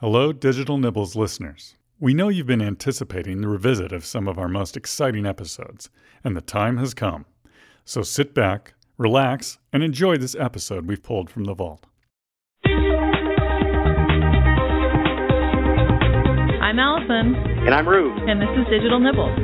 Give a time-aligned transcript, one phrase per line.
[0.00, 1.74] Hello, Digital Nibbles listeners.
[1.98, 5.90] We know you've been anticipating the revisit of some of our most exciting episodes,
[6.24, 7.26] and the time has come.
[7.84, 11.86] So sit back, relax, and enjoy this episode we've pulled from the vault.
[16.62, 17.34] I'm Allyson,
[17.66, 18.30] And I'm Ruv.
[18.30, 19.36] and this is Digital Nibbles.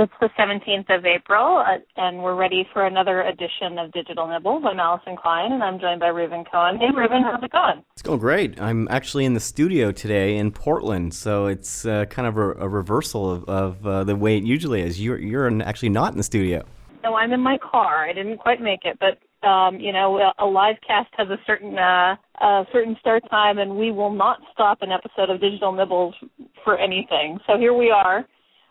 [0.00, 4.62] It's the 17th of April, uh, and we're ready for another edition of Digital Nibbles.
[4.64, 6.78] I'm Allyson Klein, and I'm joined by Reuven Cohen.
[6.78, 7.82] Hey, Reuven, how's it going?
[7.94, 8.60] It's going great.
[8.60, 12.68] I'm actually in the studio today in Portland, so it's uh, kind of a, a
[12.68, 15.00] reversal of, of uh, the way it usually is.
[15.00, 16.64] You're you're actually not in the studio.
[17.02, 18.08] No, I'm in my car.
[18.08, 21.38] I didn't quite make it, but um, you know, a- a live cast has a
[21.44, 25.72] certain uh, a certain start time, and we will not stop an episode of Digital
[25.72, 26.14] Nibbles
[26.62, 27.40] for anything.
[27.48, 28.24] So here we are.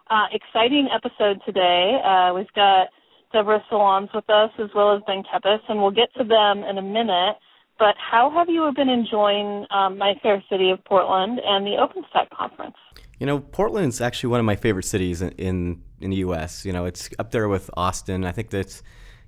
[0.10, 2.00] Uh, exciting episode today.
[2.04, 2.88] Uh, we've got
[3.34, 6.78] Deborah Salons with us as well as Ben Kepes, and we'll get to them in
[6.78, 7.36] a minute.
[7.78, 12.30] But how have you been enjoying um, my fair city of Portland and the OpenStack
[12.30, 12.76] conference?
[13.20, 16.66] You know, Portland's actually one of my favorite cities in in, in the U.S.
[16.66, 18.24] You know, it's up there with Austin.
[18.24, 18.82] I think that's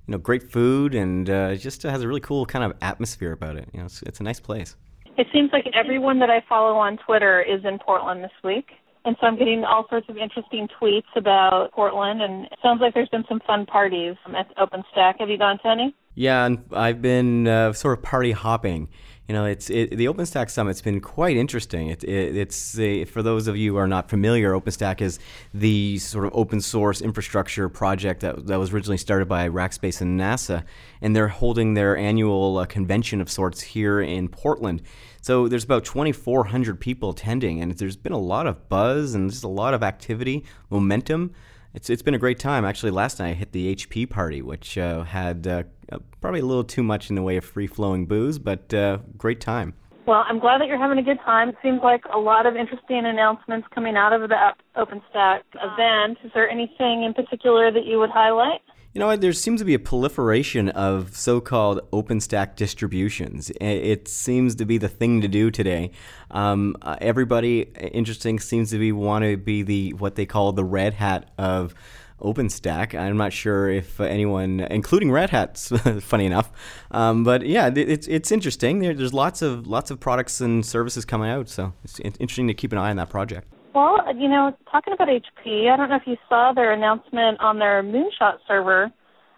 [0.06, 3.32] you know great food and uh, it just has a really cool kind of atmosphere
[3.32, 3.68] about it.
[3.74, 4.76] You know, it's it's a nice place.
[5.18, 8.70] It seems like everyone that I follow on Twitter is in Portland this week.
[9.04, 12.92] And so I'm getting all sorts of interesting tweets about Portland, and it sounds like
[12.92, 15.20] there's been some fun parties at OpenStack.
[15.20, 15.94] Have you gone to any?
[16.14, 18.88] Yeah, and I've been uh, sort of party hopping.
[19.26, 21.88] You know, it's it, the OpenStack Summit's been quite interesting.
[21.88, 25.18] It, it, it's a, for those of you who are not familiar, OpenStack is
[25.54, 30.20] the sort of open source infrastructure project that, that was originally started by Rackspace and
[30.20, 30.64] NASA,
[31.00, 34.82] and they're holding their annual uh, convention of sorts here in Portland.
[35.20, 39.44] So there's about 2,400 people attending, and there's been a lot of buzz and just
[39.44, 41.34] a lot of activity, momentum.
[41.72, 42.64] It's it's been a great time.
[42.64, 45.62] Actually, last night I hit the HP party, which uh, had uh,
[45.92, 48.98] uh, probably a little too much in the way of free flowing booze, but uh,
[49.16, 49.74] great time.
[50.06, 51.50] Well, I'm glad that you're having a good time.
[51.50, 54.34] It seems like a lot of interesting announcements coming out of the
[54.76, 56.18] OpenStack event.
[56.24, 58.62] Is there anything in particular that you would highlight?
[58.92, 59.14] You know?
[59.16, 63.50] There seems to be a proliferation of so-called OpenStack distributions.
[63.60, 65.92] It seems to be the thing to do today.
[66.30, 67.62] Um, uh, everybody,
[67.92, 71.74] interesting, seems to be want to be the what they call the red hat of
[72.20, 72.98] OpenStack.
[72.98, 75.68] I'm not sure if anyone, including Red Hats,
[76.00, 76.50] funny enough,
[76.90, 78.80] um, but yeah, it's it's interesting.
[78.80, 82.54] There, there's lots of lots of products and services coming out, so it's interesting to
[82.54, 83.48] keep an eye on that project.
[83.74, 87.58] Well, you know, talking about HP, I don't know if you saw their announcement on
[87.58, 88.90] their Moonshot server.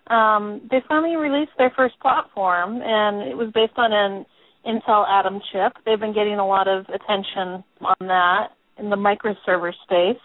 [0.06, 4.24] Um, they finally released their first platform, and it was based on an
[4.66, 5.72] Intel Atom chip.
[5.84, 8.48] They've been getting a lot of attention on that
[8.78, 10.20] in the microserver space.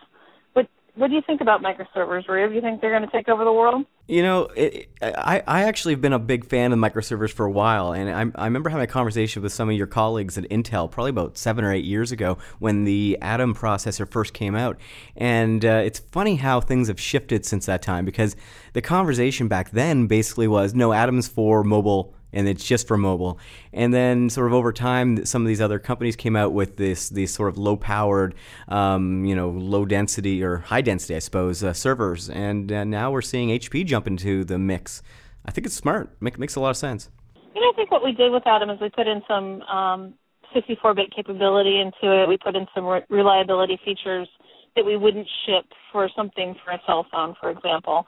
[0.97, 2.55] What do you think about microservers, Ruv?
[2.55, 3.85] You think they're going to take over the world?
[4.07, 7.51] You know, it, I, I actually have been a big fan of microservers for a
[7.51, 10.89] while, and I, I remember having a conversation with some of your colleagues at Intel
[10.89, 14.79] probably about seven or eight years ago when the Atom processor first came out.
[15.15, 18.35] And uh, it's funny how things have shifted since that time because
[18.73, 23.39] the conversation back then basically was no, Atom's for mobile and it's just for mobile.
[23.73, 27.09] And then, sort of over time, some of these other companies came out with this
[27.09, 28.35] these sort of low powered,
[28.67, 32.29] um, you know, low density or high density, I suppose, uh, servers.
[32.29, 35.01] And uh, now we're seeing HP jump into the mix.
[35.45, 36.15] I think it's smart.
[36.19, 37.09] Make, makes a lot of sense.
[37.55, 40.13] You know, I think what we did with Atom is we put in some um,
[40.55, 42.27] 64-bit capability into it.
[42.27, 44.27] We put in some re- reliability features
[44.75, 48.05] that we wouldn't ship for something for a cell phone, for example.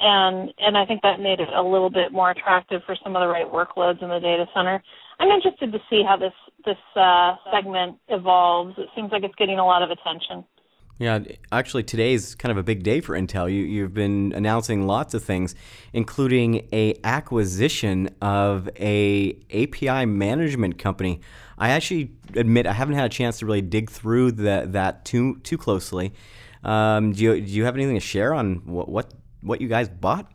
[0.00, 3.20] And and I think that made it a little bit more attractive for some of
[3.20, 4.82] the right workloads in the data center.
[5.18, 6.32] I'm interested to see how this
[6.64, 8.74] this uh, segment evolves.
[8.78, 10.44] It seems like it's getting a lot of attention.
[11.00, 13.50] Yeah, actually, today's kind of a big day for Intel.
[13.50, 15.54] You, you've been announcing lots of things,
[15.94, 21.22] including a acquisition of a API management company.
[21.56, 25.38] I actually admit I haven't had a chance to really dig through that that too
[25.38, 26.12] too closely.
[26.64, 29.88] Um, do you do you have anything to share on what what, what you guys
[29.88, 30.26] bought?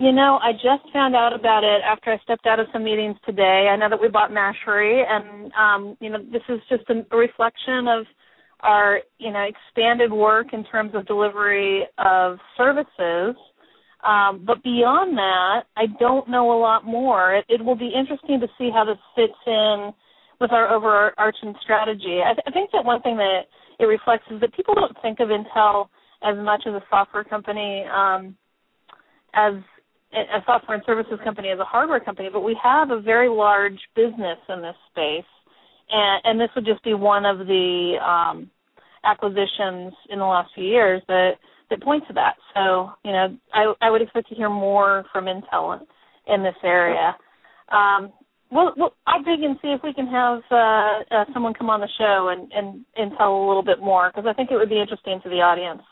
[0.00, 3.16] You know, I just found out about it after I stepped out of some meetings
[3.24, 3.68] today.
[3.70, 7.86] I know that we bought Mashery, and um, you know, this is just a reflection
[7.86, 8.04] of
[8.60, 13.36] our you know expanded work in terms of delivery of services.
[14.04, 17.36] Um, but beyond that, I don't know a lot more.
[17.36, 19.92] It, it will be interesting to see how this fits in
[20.40, 22.20] with our overarching strategy.
[22.20, 23.42] I, th- I think that one thing that
[23.78, 25.88] it reflects is that people don't think of Intel
[26.24, 28.36] as much as a software company, um,
[29.34, 29.54] as
[30.12, 33.78] a software and services company, as a hardware company, but we have a very large
[33.96, 35.24] business in this space,
[35.90, 38.50] and, and this would just be one of the um,
[39.04, 41.32] acquisitions in the last few years that
[41.70, 42.34] that point to that.
[42.54, 46.54] So, you know, I, I would expect to hear more from Intel in, in this
[46.62, 47.16] area.
[47.70, 48.12] Um,
[48.50, 50.54] well, well, I'll dig and see if we can have uh,
[51.10, 54.26] uh, someone come on the show and, and, and tell a little bit more because
[54.28, 55.82] I think it would be interesting to the audience.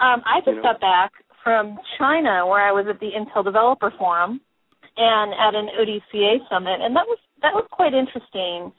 [0.00, 1.12] Um, I just got back
[1.42, 4.40] from China where I was at the Intel Developer Forum
[4.96, 8.72] and at an ODCA summit, and that was that was quite interesting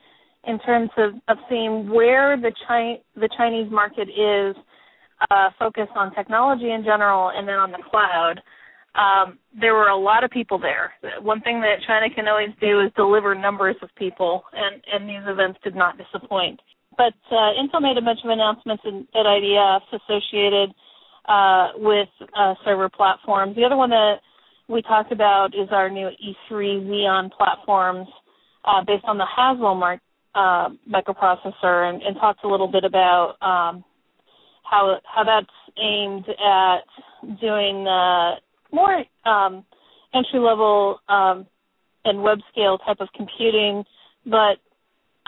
[0.45, 4.55] in terms of, of seeing where the Chi- the Chinese market is
[5.31, 8.41] uh, focused on technology in general and then on the cloud
[8.97, 10.93] um, there were a lot of people there.
[11.21, 15.25] One thing that China can always do is deliver numbers of people, and, and these
[15.27, 16.59] events did not disappoint.
[16.97, 20.73] But uh, Intel made a bunch of announcements in, at IDF associated
[21.27, 23.55] uh, with uh, server platforms.
[23.55, 24.15] The other one that
[24.67, 28.07] we talked about is our new E3 Xeon platforms
[28.65, 29.99] uh, based on the Haswell mark,
[30.35, 33.83] uh, microprocessor, and, and talked a little bit about um,
[34.69, 35.47] how how that's
[35.81, 38.35] aimed at doing uh,
[38.71, 39.63] more um,
[40.13, 41.45] entry level um,
[42.05, 43.83] and web scale type of computing,
[44.25, 44.57] but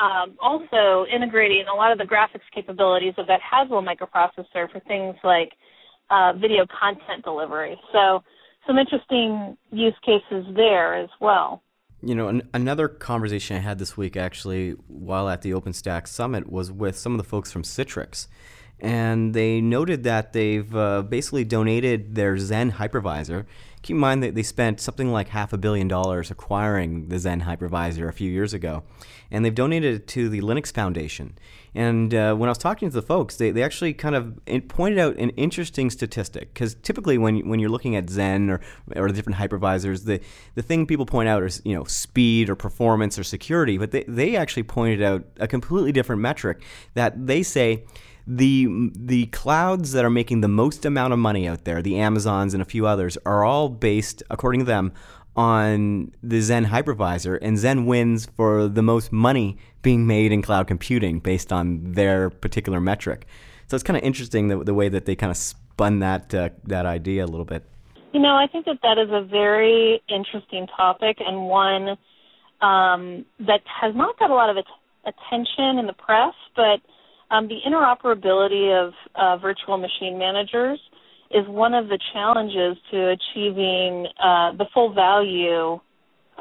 [0.01, 5.15] um, also integrating a lot of the graphics capabilities of that Haswell microprocessor for things
[5.23, 5.51] like
[6.11, 7.79] uh, video content delivery.
[7.91, 8.23] So
[8.67, 11.63] some interesting use cases there as well.
[12.01, 16.49] You know, an- another conversation I had this week actually while at the OpenStack Summit
[16.49, 18.27] was with some of the folks from Citrix
[18.81, 23.45] and they noted that they've uh, basically donated their Xen hypervisor.
[23.81, 27.43] Keep in mind that they spent something like half a billion dollars acquiring the Xen
[27.43, 28.83] hypervisor a few years ago,
[29.31, 31.37] and they've donated it to the Linux Foundation.
[31.73, 34.37] And uh, when I was talking to the folks, they, they actually kind of
[34.67, 38.61] pointed out an interesting statistic because typically when when you're looking at Xen or
[39.01, 40.19] or different hypervisors, the
[40.55, 44.03] the thing people point out is you know speed or performance or security, but they
[44.07, 46.61] they actually pointed out a completely different metric
[46.95, 47.85] that they say
[48.29, 52.53] the the clouds that are making the most amount of money out there, the Amazons
[52.53, 54.93] and a few others, are all based, according to them,
[55.35, 60.67] on the Xen hypervisor, and Xen wins for the most money being made in cloud
[60.67, 63.25] computing based on their particular metric.
[63.65, 66.49] So it's kind of interesting the, the way that they kind of spun that uh,
[66.65, 67.63] that idea a little bit.
[68.13, 71.97] You know, I think that that is a very interesting topic and one
[72.61, 74.63] um, that has not got a lot of
[75.03, 76.79] attention in the press, but
[77.31, 80.79] um, the interoperability of uh, virtual machine managers
[81.31, 85.79] is one of the challenges to achieving uh, the full value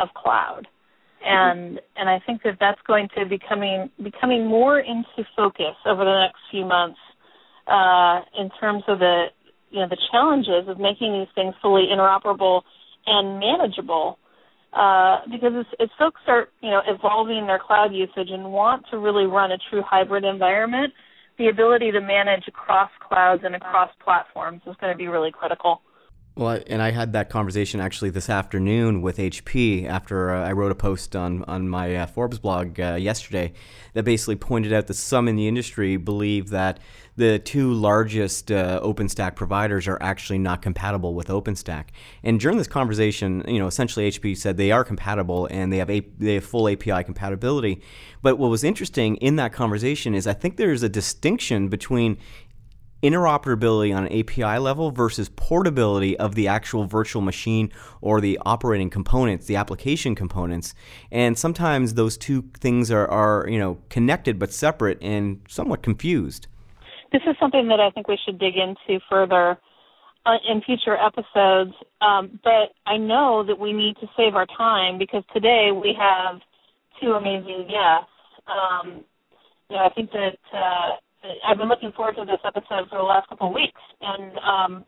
[0.01, 0.67] of cloud,
[1.25, 1.77] and mm-hmm.
[1.97, 6.21] and I think that that's going to be coming becoming more into focus over the
[6.27, 6.99] next few months
[7.67, 9.27] uh, in terms of the
[9.71, 12.63] you know the challenges of making these things fully interoperable
[13.07, 14.19] and manageable
[14.73, 18.99] uh, because as, as folks start, you know, evolving their cloud usage and want to
[18.99, 20.93] really run a true hybrid environment,
[21.39, 25.81] the ability to manage across clouds and across platforms is going to be really critical.
[26.39, 30.71] Well, and I had that conversation actually this afternoon with HP after uh, I wrote
[30.71, 33.53] a post on on my uh, Forbes blog uh, yesterday
[33.95, 36.79] that basically pointed out that some in the industry believe that
[37.17, 41.87] the two largest uh, OpenStack providers are actually not compatible with OpenStack.
[42.23, 45.91] And during this conversation, you know, essentially HP said they are compatible and they have
[45.91, 47.83] a, they have full API compatibility.
[48.23, 52.19] But what was interesting in that conversation is I think there's a distinction between
[53.03, 58.91] interoperability on an API level versus portability of the actual virtual machine or the operating
[58.91, 60.75] components, the application components.
[61.11, 66.47] And sometimes those two things are, are you know, connected but separate and somewhat confused.
[67.13, 69.59] This is something that I think we should dig into further
[70.27, 71.73] uh, in future episodes.
[72.01, 76.41] Um, but I know that we need to save our time because today we have
[77.01, 78.11] two amazing guests.
[78.47, 79.05] Um,
[79.71, 80.97] you know, I think that uh,
[81.47, 84.85] I've been looking forward to this episode for the last couple of weeks, and um,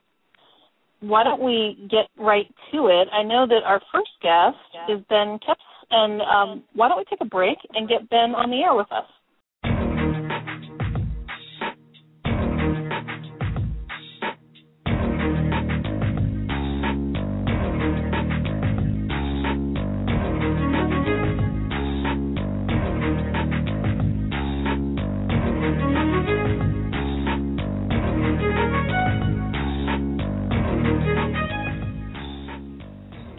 [1.00, 3.08] why don't we get right to it?
[3.12, 4.96] I know that our first guest yeah.
[4.96, 8.50] is Ben Kepes, and um, why don't we take a break and get Ben on
[8.50, 9.06] the air with us?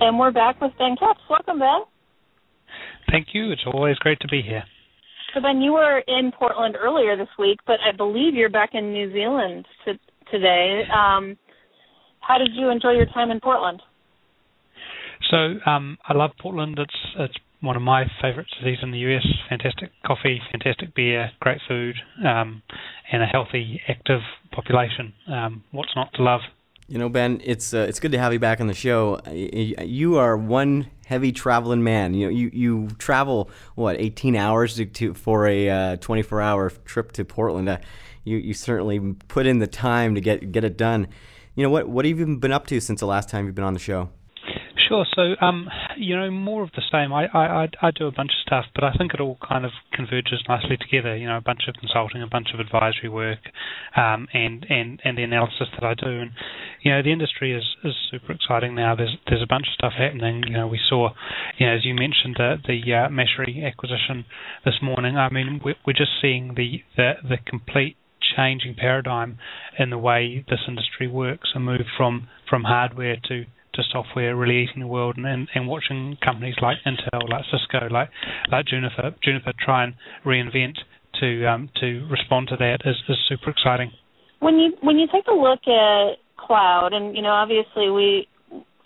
[0.02, 1.20] And we're back with Ben Kepes.
[1.30, 1.82] Welcome, Ben.
[3.12, 3.52] Thank you.
[3.52, 4.64] It's always great to be here.
[5.32, 8.92] So, Ben, you were in Portland earlier this week, but I believe you're back in
[8.92, 9.94] New Zealand to,
[10.32, 10.82] today.
[10.92, 11.38] Um,
[12.20, 13.84] how did you enjoy your time in Portland?
[15.30, 16.80] So, um, I love Portland.
[16.80, 19.26] It's it's one of my favourite cities in the US.
[19.50, 22.64] Fantastic coffee, fantastic beer, great food, um,
[23.12, 25.14] and a healthy, active population.
[25.32, 26.42] Um, what's not to love?
[26.92, 29.22] You know, Ben, it's uh, it's good to have you back on the show.
[29.32, 32.14] You are one heavy traveling man.
[32.14, 36.70] You know, you, you travel what 18 hours to, to for a uh, 24 hour
[36.84, 37.70] trip to Portland.
[37.70, 37.78] Uh,
[38.26, 41.08] you you certainly put in the time to get get it done.
[41.56, 43.64] You know what what have you been up to since the last time you've been
[43.64, 44.10] on the show?
[44.92, 45.06] Sure.
[45.16, 47.14] So, um, you know, more of the same.
[47.14, 49.72] I, I, I do a bunch of stuff, but I think it all kind of
[49.94, 51.16] converges nicely together.
[51.16, 53.40] You know, a bunch of consulting, a bunch of advisory work,
[53.96, 56.10] um, and and and the analysis that I do.
[56.10, 56.32] And
[56.84, 58.94] you know, the industry is is super exciting now.
[58.94, 60.44] There's there's a bunch of stuff happening.
[60.46, 61.12] You know, we saw,
[61.58, 64.26] you know, as you mentioned, the the uh, Mashery acquisition
[64.66, 65.16] this morning.
[65.16, 67.96] I mean, we're, we're just seeing the the the complete
[68.36, 69.38] changing paradigm
[69.80, 74.64] in the way this industry works and move from from hardware to to software really
[74.64, 78.10] eating the world and, and, and watching companies like Intel, like Cisco, like
[78.52, 79.94] like Juniper Juniper try and
[80.26, 80.78] reinvent
[81.20, 83.92] to um, to respond to that is, is super exciting.
[84.40, 88.28] When you when you take a look at cloud, and you know obviously we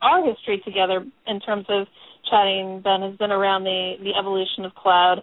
[0.02, 1.88] our history together in terms of
[2.30, 5.22] chatting, Ben has been around the the evolution of cloud.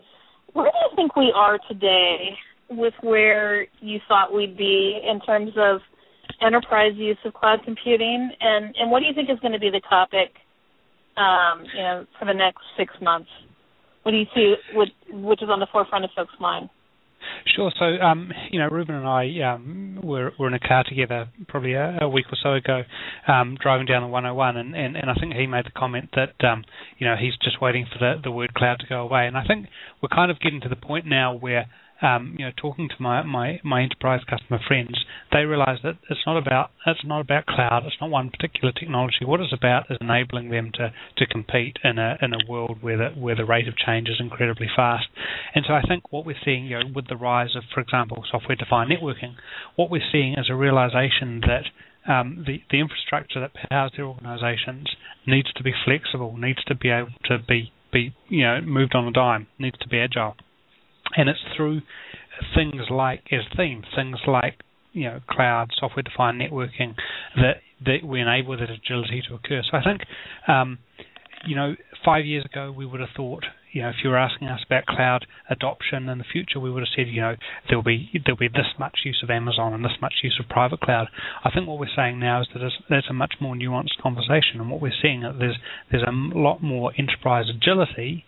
[0.53, 2.37] Where do you think we are today
[2.71, 5.81] with where you thought we'd be in terms of
[6.45, 9.71] enterprise use of cloud computing, and and what do you think is going to be
[9.71, 10.35] the topic,
[11.17, 13.29] um, you know, for the next six months?
[14.03, 16.69] What do you see, which, which is on the forefront of folks' mind?
[17.55, 17.73] Sure.
[17.79, 21.75] So, um, you know, Reuven and I um, were, were in a car together probably
[21.75, 22.83] a, a week or so ago,
[23.29, 26.35] um, driving down the 101, and, and, and I think he made the comment that,
[26.45, 26.65] um,
[26.99, 29.27] you know, he's just waiting for the, the word cloud to go away.
[29.27, 29.67] And I think
[30.03, 31.67] we're kind of getting to the point now where
[32.03, 36.21] um, you know, talking to my, my, my enterprise customer friends, they realize that it's
[36.27, 37.85] not about it's not about cloud.
[37.87, 39.25] It's not one particular technology.
[39.25, 42.99] What it's about is enabling them to, to compete in a in a world where
[42.99, 45.07] the where the rate of change is incredibly fast.
[45.55, 48.25] And so I think what we're seeing, you know, with the rise of, for example,
[48.31, 49.35] software-defined networking,
[49.77, 51.67] what we're seeing is a realization that
[52.11, 54.89] um, the, the infrastructure that powers their organizations
[55.25, 59.07] needs to be flexible, needs to be able to be, be you know moved on
[59.07, 60.35] a dime, needs to be agile
[61.17, 61.81] and it's through
[62.55, 64.61] things like as themes, things like
[64.93, 66.95] you know cloud, software-defined networking
[67.37, 69.63] that that we enable that agility to occur.
[69.71, 70.03] So I think
[70.49, 70.79] um,
[71.47, 74.49] you know five years ago we would have thought you know, if you were asking
[74.49, 77.37] us about cloud adoption in the future, we would have said, you know,
[77.69, 80.81] there'll be there'll be this much use of Amazon and this much use of private
[80.81, 81.09] cloud.
[81.43, 84.71] I think what we're saying now is that there's a much more nuanced conversation, and
[84.71, 85.57] what we're seeing is there's
[85.91, 88.25] there's a lot more enterprise agility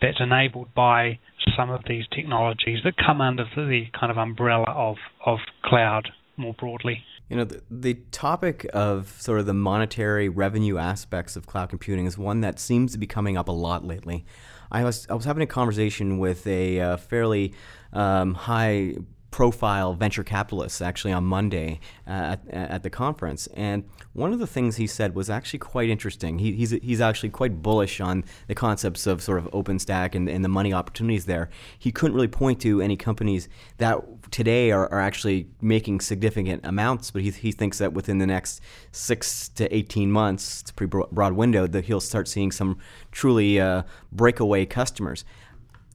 [0.00, 1.18] that's enabled by
[1.56, 6.54] some of these technologies that come under the kind of umbrella of of cloud more
[6.54, 7.02] broadly.
[7.28, 12.06] You know, the, the, topic of sort of the monetary revenue aspects of cloud computing
[12.06, 14.24] is one that seems to be coming up a lot lately.
[14.70, 17.54] I was I was having a conversation with a uh, fairly
[17.92, 18.96] um, high
[19.36, 23.46] profile venture capitalists actually on Monday uh, at, at, the conference.
[23.48, 26.38] And one of the things he said was actually quite interesting.
[26.38, 30.42] He, he's, he's actually quite bullish on the concepts of sort of OpenStack and, and
[30.42, 31.50] the money opportunities there.
[31.78, 33.98] He couldn't really point to any companies that
[34.30, 38.62] today are, are actually making significant amounts, but he, he thinks that within the next
[38.90, 42.78] six to 18 months, it's a pretty broad window, that he'll start seeing some
[43.12, 45.26] truly uh, breakaway customers.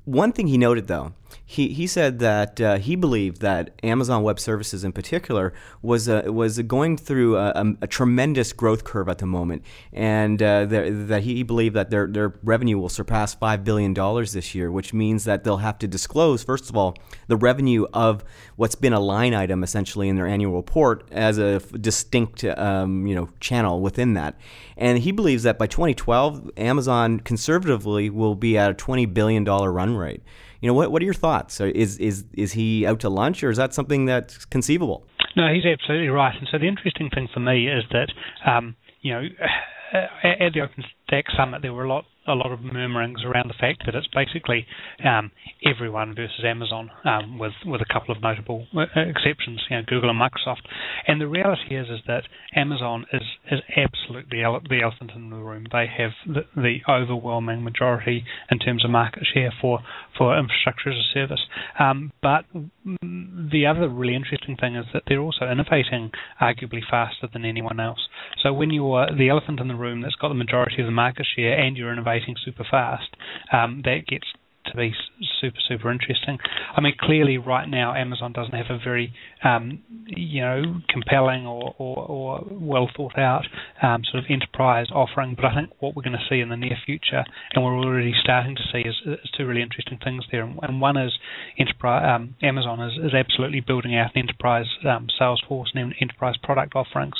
[0.06, 1.14] One thing he noted, though,
[1.52, 6.24] he, he said that uh, he believed that Amazon Web Services in particular was uh,
[6.28, 11.24] was going through a, a, a, tremendous growth curve at the moment, and uh, that
[11.24, 15.26] he believed that their their revenue will surpass five billion dollars this year, which means
[15.26, 16.96] that they'll have to disclose first of all
[17.28, 18.24] the revenue of
[18.56, 23.14] what's been a line item essentially in their annual report as a distinct um, you
[23.14, 24.40] know channel within that,
[24.78, 29.70] and he believes that by 2012 Amazon conservatively will be at a 20 billion dollar
[29.70, 30.24] run rate.
[30.62, 31.60] You know, what what are your thoughts?
[31.60, 35.06] Is is is he out to lunch, or is that something that's conceivable?
[35.36, 36.36] No, he's absolutely right.
[36.38, 38.10] And so the interesting thing for me is that
[38.46, 39.22] um, you know
[39.94, 43.84] at the OpenStack Summit there were a lot a lot of murmurings around the fact
[43.86, 44.66] that it's basically
[45.04, 45.32] um,
[45.66, 50.10] everyone versus Amazon, um, with with a couple of notable uh, exceptions, you know, Google
[50.10, 50.66] and Microsoft.
[51.08, 52.24] And the reality is is that
[52.56, 55.66] Amazon is is absolutely the elephant in the room.
[55.72, 59.80] They have the, the overwhelming majority in terms of market share for
[60.18, 61.42] for infrastructure as a service.
[61.80, 66.12] Um, but the other really interesting thing is that they're also innovating
[66.42, 68.08] arguably faster than anyone else.
[68.44, 71.26] So when you're the elephant in the room that's got the majority of the market
[71.36, 73.16] share and you're innovating super fast,
[73.52, 74.26] um, that gets
[74.66, 74.94] to be
[75.40, 76.38] super super interesting.
[76.76, 79.14] I mean, clearly right now Amazon doesn't have a very
[79.44, 83.46] um, you know compelling or, or, or well thought out
[83.82, 86.58] um, sort of enterprise offering, but I think what we're going to see in the
[86.58, 90.44] near future, and we're already starting to see, is, is two really interesting things there.
[90.44, 91.14] And one is
[91.58, 96.36] enterprise um, Amazon is, is absolutely building out an enterprise um, sales force and enterprise
[96.44, 97.16] product offerings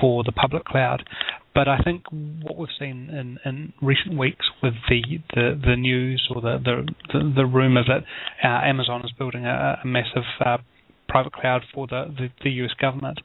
[0.00, 1.04] for the public cloud.
[1.54, 5.02] But I think what we've seen in, in recent weeks with the,
[5.34, 8.02] the, the news or the the, the, the rumor that
[8.42, 10.58] uh, Amazon is building a, a massive uh,
[11.14, 13.20] private cloud for the, the, the, US government.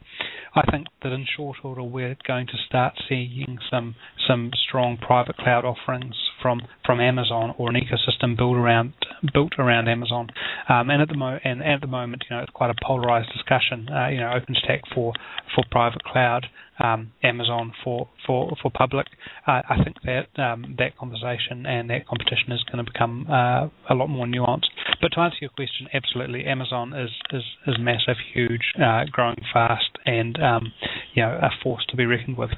[0.54, 3.96] I think that in short order we're going to start seeing some
[4.28, 8.92] some strong private cloud offerings from, from Amazon or an ecosystem built around
[9.34, 10.28] built around Amazon.
[10.68, 13.32] Um, and at the mo- and at the moment, you know, it's quite a polarized
[13.32, 13.88] discussion.
[13.90, 15.12] Uh, you know, OpenStack for
[15.56, 16.46] for private cloud
[16.80, 19.06] um, Amazon for for for public.
[19.46, 23.68] Uh, I think that um, that conversation and that competition is going to become uh,
[23.88, 24.70] a lot more nuanced.
[25.00, 29.90] But to answer your question, absolutely, Amazon is is, is massive, huge, uh, growing fast,
[30.04, 30.72] and um,
[31.14, 32.50] you know a force to be reckoned with.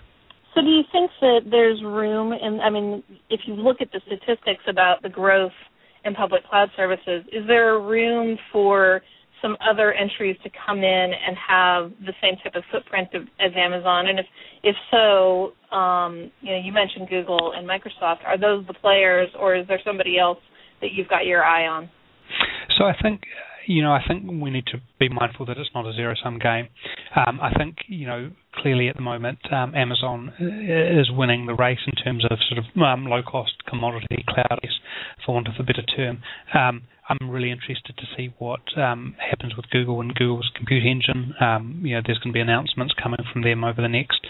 [0.54, 2.32] So, do you think that there's room?
[2.32, 5.52] And I mean, if you look at the statistics about the growth
[6.04, 9.02] in public cloud services, is there room for
[9.40, 13.52] some other entries to come in and have the same type of footprint of, as
[13.56, 14.08] Amazon?
[14.08, 14.26] And if
[14.64, 18.24] if so, um, you know, you mentioned Google and Microsoft.
[18.26, 20.38] Are those the players, or is there somebody else
[20.80, 21.88] that you've got your eye on?
[22.82, 23.22] So I think
[23.66, 26.40] you know, I think we need to be mindful that it's not a zero sum
[26.40, 26.66] game.
[27.14, 31.78] Um, I think, you know, clearly at the moment, um, Amazon is winning the race
[31.86, 34.58] in terms of sort of um, low cost commodity cloud,
[35.24, 36.22] for want of a better term.
[36.54, 41.34] Um, I'm really interested to see what um, happens with Google and Google's compute engine.
[41.40, 44.20] Um, you know, there's going to be announcements coming from them over the next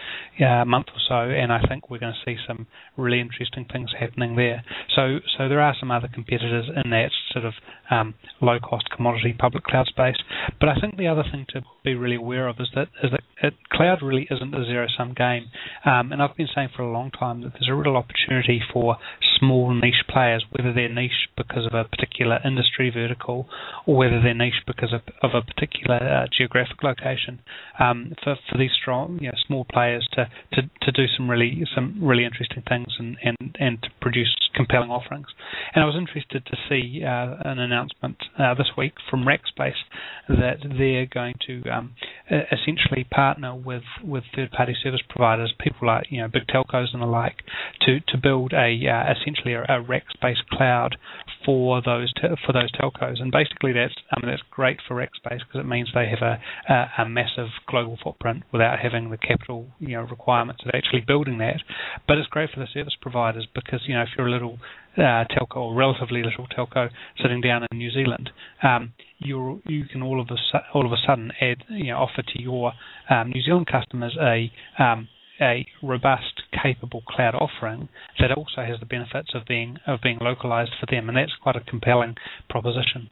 [0.40, 2.66] uh, month or so, and I think we're going to see some
[2.96, 4.64] really interesting things happening there.
[4.96, 7.52] So, so there are some other competitors in that sort of
[7.92, 10.16] um, low-cost commodity public cloud space.
[10.58, 13.22] But I think the other thing to be really aware of is that is that
[13.42, 15.46] it, cloud really isn't a zero-sum game,
[15.84, 18.96] um, and I've been saying for a long time that there's a real opportunity for
[19.38, 23.48] small niche players, whether they're niche because of a particular industry vertical
[23.86, 27.40] or whether they're niche because of, of a particular uh, geographic location.
[27.78, 31.64] Um, for, for these strong, you know, small players to, to, to do some really
[31.74, 35.26] some really interesting things and, and, and to produce compelling offerings.
[35.74, 39.80] And I was interested to see uh, an announcement uh, this week from Rackspace
[40.28, 41.94] that they're going to um,
[42.30, 47.06] essentially partner with, with third-party service providers, people like you know big telcos and the
[47.06, 47.36] like,
[47.82, 50.96] to to build a uh, essentially a, a Rackspace cloud
[51.44, 53.20] for those te- for those telcos.
[53.20, 56.40] And basically, that's I mean that's great for Rackspace because it means they have a,
[56.72, 61.38] a, a massive global footprint without having the capital you know requirements of actually building
[61.38, 61.62] that.
[62.06, 64.58] But it's great for the service providers because you know if you're a little
[64.96, 68.30] uh, telco or relatively little telco sitting down in New Zealand,
[68.62, 70.36] um, you you can all of a
[70.74, 72.72] all of a sudden add you know offer to your
[73.10, 74.50] um, New Zealand customers a
[74.82, 75.08] um,
[75.40, 80.72] a robust, capable cloud offering that also has the benefits of being of being localized
[80.78, 82.16] for them, and that's quite a compelling
[82.48, 83.10] proposition.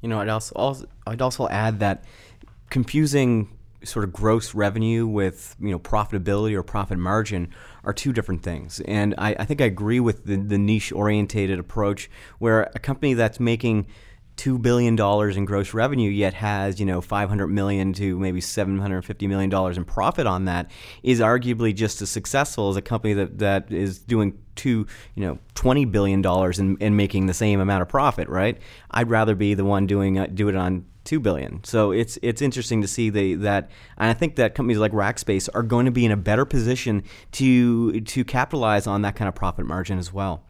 [0.00, 2.04] You know, I'd also, I'd also add that
[2.70, 3.48] confusing
[3.84, 7.52] sort of gross revenue with you know profitability or profit margin
[7.84, 8.80] are two different things.
[8.86, 13.14] And I, I think I agree with the, the niche orientated approach where a company
[13.14, 13.86] that's making
[14.36, 19.26] two billion dollars in gross revenue, yet has you know 500 million to maybe 750
[19.26, 20.70] million dollars in profit on that,
[21.02, 25.38] is arguably just as successful as a company that, that is doing two you know
[25.54, 28.28] 20 billion dollars and, making the same amount of profit.
[28.28, 28.58] Right?
[28.90, 31.62] I'd rather be the one doing uh, do it on two billion.
[31.64, 35.48] So it's it's interesting to see the, that, and I think that companies like Rackspace
[35.54, 39.34] are going to be in a better position to to capitalize on that kind of
[39.34, 40.44] profit margin as well.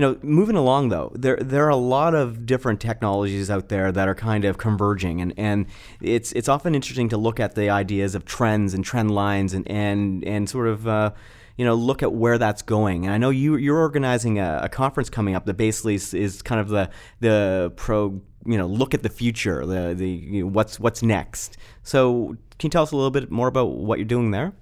[0.00, 3.92] You know, moving along though, there there are a lot of different technologies out there
[3.92, 5.66] that are kind of converging, and, and
[6.00, 9.70] it's it's often interesting to look at the ideas of trends and trend lines and
[9.70, 10.88] and and sort of.
[10.88, 11.10] Uh,
[11.58, 13.04] you know, look at where that's going.
[13.04, 16.40] And I know you you're organizing a, a conference coming up that basically is, is,
[16.40, 20.46] kind of the the pro you know look at the future, the the you know,
[20.48, 21.58] what's what's next.
[21.82, 24.54] So can you tell us a little bit more about what you're doing there?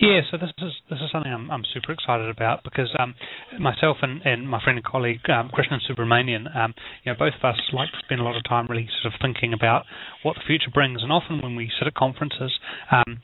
[0.00, 3.14] Yeah, so this is this is something I'm, I'm super excited about because um,
[3.58, 7.44] myself and, and my friend and colleague um, Krishnan Subramanian, um, you know, both of
[7.44, 9.86] us like to spend a lot of time really sort of thinking about
[10.22, 11.02] what the future brings.
[11.02, 12.52] And often when we sit at conferences,
[12.90, 13.20] um,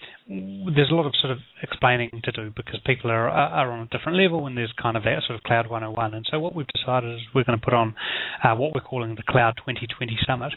[0.74, 3.96] there's a lot of sort of explaining to do because people are are on a
[3.96, 6.14] different level and there's kind of that sort of Cloud 101.
[6.14, 7.94] And so what we've decided is we're going to put on
[8.42, 10.52] uh, what we're calling the Cloud 2020 Summit,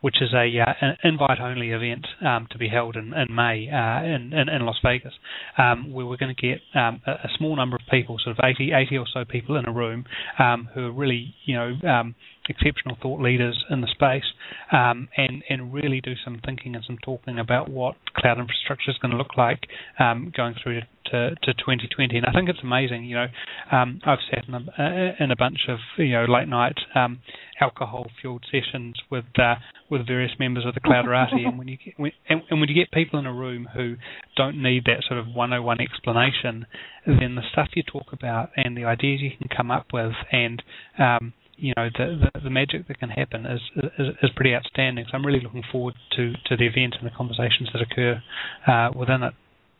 [0.00, 4.04] which is a uh, an invite-only event um, to be held in, in May uh,
[4.04, 5.12] in, in, in Las Vegas
[5.58, 8.44] um, where we're going to get um, a, a, small number of people, sort of
[8.44, 10.04] 80, 80 or so people in a room,
[10.38, 12.14] um, who are really, you know, um,
[12.50, 14.24] exceptional thought leaders in the space,
[14.72, 18.98] um, and and really do some thinking and some talking about what cloud infrastructure is
[18.98, 19.66] going to look like
[19.98, 22.16] um, going through to, to 2020.
[22.16, 23.04] And I think it's amazing.
[23.04, 23.26] You know,
[23.72, 27.20] um, I've sat in a, in a bunch of you know late night um,
[27.60, 29.56] alcohol fueled sessions with uh,
[29.90, 32.74] with various members of the Clouderati, and when you get when, and, and when you
[32.74, 33.96] get people in a room who
[34.36, 36.66] don't need that sort of 101 explanation,
[37.06, 40.62] then the stuff you talk about and the ideas you can come up with and
[40.98, 43.60] um, you know the, the, the magic that can happen is,
[43.98, 45.04] is is pretty outstanding.
[45.06, 48.22] So I'm really looking forward to to the event and the conversations that occur
[48.66, 49.34] uh, within it.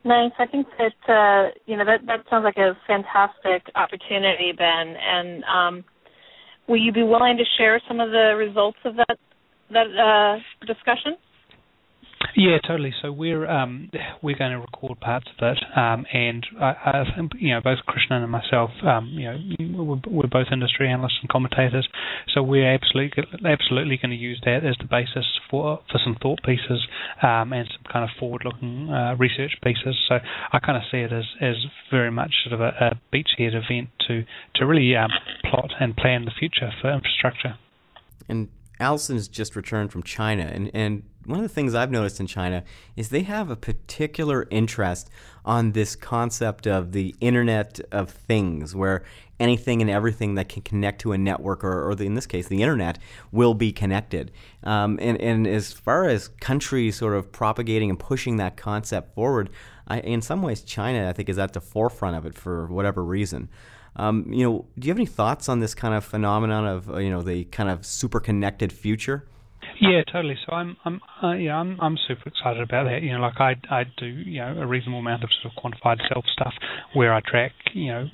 [0.04, 0.32] Nice.
[0.38, 4.94] I think that uh, you know that that sounds like a fantastic opportunity, Ben.
[4.96, 5.84] And um,
[6.68, 9.18] will you be willing to share some of the results of that
[9.70, 11.16] that uh, discussion?
[12.36, 12.94] Yeah, totally.
[13.02, 13.90] So we're um,
[14.22, 17.78] we're going to record parts of it, um, and I, I, think you know both
[17.88, 21.88] Krishnan and myself, um, you know, we're, we're, both industry analysts and commentators,
[22.32, 26.40] so we're absolutely absolutely going to use that as the basis for for some thought
[26.44, 26.86] pieces
[27.22, 29.98] um, and some kind of forward-looking uh, research pieces.
[30.08, 30.18] So
[30.52, 31.56] I kind of see it as as
[31.90, 34.24] very much sort of a, a beachhead event to
[34.56, 35.10] to really um,
[35.50, 37.56] plot and plan the future for infrastructure.
[38.28, 38.48] And
[38.80, 42.26] Allyson has just returned from China, and, and one of the things I've noticed in
[42.26, 42.64] China
[42.96, 45.10] is they have a particular interest
[45.44, 49.04] on this concept of the Internet of Things, where
[49.38, 52.48] anything and everything that can connect to a network, or, or the, in this case,
[52.48, 52.98] the Internet,
[53.32, 54.32] will be connected.
[54.64, 59.50] Um, and, and as far as countries sort of propagating and pushing that concept forward,
[59.86, 63.04] I, in some ways, China, I think, is at the forefront of it for whatever
[63.04, 63.50] reason.
[64.00, 66.96] Um, you know, do you have any thoughts on this kind of phenomenon of uh,
[66.96, 69.28] you know the kind of super connected future?
[69.80, 70.36] Yeah, totally.
[70.46, 73.00] So I'm, I'm, uh, yeah, I'm, I'm super excited about that.
[73.02, 75.96] You know, like I, I do, you know, a reasonable amount of sort of quantified
[76.12, 76.52] self stuff
[76.92, 78.06] where I track, you know,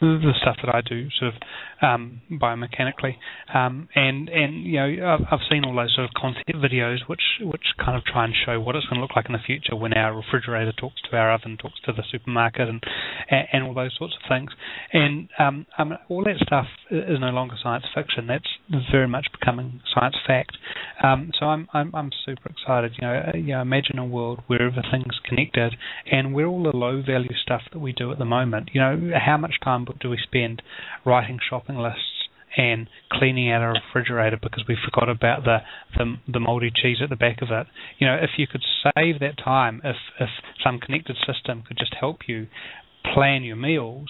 [0.00, 1.40] the, stuff that I do sort of
[1.82, 3.16] um, biomechanically,
[3.54, 7.20] um, and and you know, I've, I've seen all those sort of concept videos which
[7.42, 9.76] which kind of try and show what it's going to look like in the future
[9.76, 12.82] when our refrigerator talks to our oven, talks to the supermarket, and
[13.30, 14.50] and, and all those sorts of things.
[14.92, 18.26] And um, I mean, all that stuff is no longer science fiction.
[18.26, 18.48] That's
[18.90, 20.56] very much becoming science fact.
[21.02, 22.92] Um, so I'm, I'm I'm super excited.
[23.00, 25.74] You know, uh, you know, imagine a world where everything's connected,
[26.10, 28.70] and where all the low value stuff that we do at the moment.
[28.72, 30.62] You know, how much time do we spend
[31.04, 35.58] writing shopping lists and cleaning out our refrigerator because we forgot about the,
[35.96, 37.66] the the moldy cheese at the back of it.
[37.98, 40.28] You know, if you could save that time, if if
[40.62, 42.46] some connected system could just help you
[43.14, 44.08] plan your meals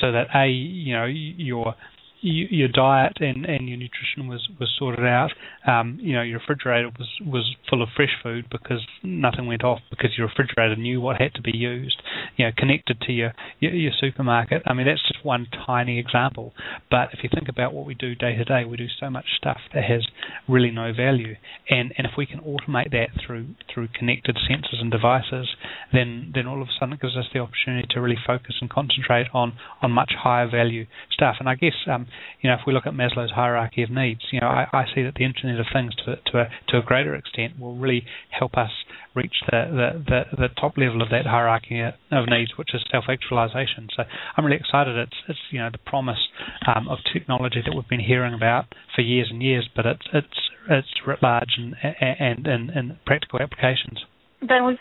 [0.00, 1.74] so that a you know your
[2.22, 5.32] your diet and, and your nutrition was, was sorted out.
[5.66, 9.80] Um, you know, your refrigerator was, was full of fresh food because nothing went off
[9.90, 12.00] because your refrigerator knew what had to be used.
[12.36, 14.62] You know, connected to your, your, your supermarket.
[14.66, 16.54] I mean, that's just one tiny example.
[16.90, 19.26] But if you think about what we do day to day, we do so much
[19.36, 20.06] stuff that has
[20.48, 21.34] really no value.
[21.68, 25.48] And and if we can automate that through through connected sensors and devices,
[25.92, 28.70] then then all of a sudden it gives us the opportunity to really focus and
[28.70, 31.36] concentrate on on much higher value stuff.
[31.38, 32.06] And I guess um,
[32.40, 35.02] you know, if we look at Maslow's hierarchy of needs, you know, I, I see
[35.02, 38.56] that the Internet of Things, to, to a to a greater extent, will really help
[38.56, 38.70] us
[39.14, 43.88] reach the, the, the, the top level of that hierarchy of needs, which is self-actualization.
[43.94, 44.04] So
[44.36, 44.96] I'm really excited.
[44.96, 46.28] It's it's you know the promise
[46.66, 50.40] um, of technology that we've been hearing about for years and years, but it's it's
[50.70, 54.00] it's writ large and and and, and practical applications.
[54.40, 54.78] Ben, we've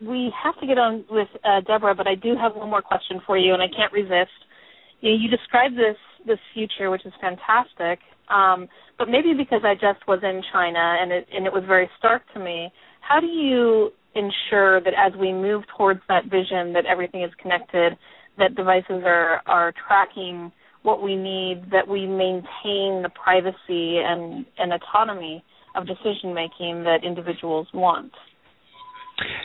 [0.00, 3.20] we have to get on with uh, Deborah, but I do have one more question
[3.26, 4.34] for you, and I can't resist.
[5.00, 8.00] You, know, you described this this future, which is fantastic.
[8.28, 11.88] Um, but maybe because I just was in China and it and it was very
[11.98, 12.70] stark to me.
[13.00, 17.96] How do you ensure that as we move towards that vision that everything is connected,
[18.38, 20.50] that devices are are tracking
[20.82, 26.98] what we need, that we maintain the privacy and, and autonomy of decision making that
[27.04, 28.12] individuals want?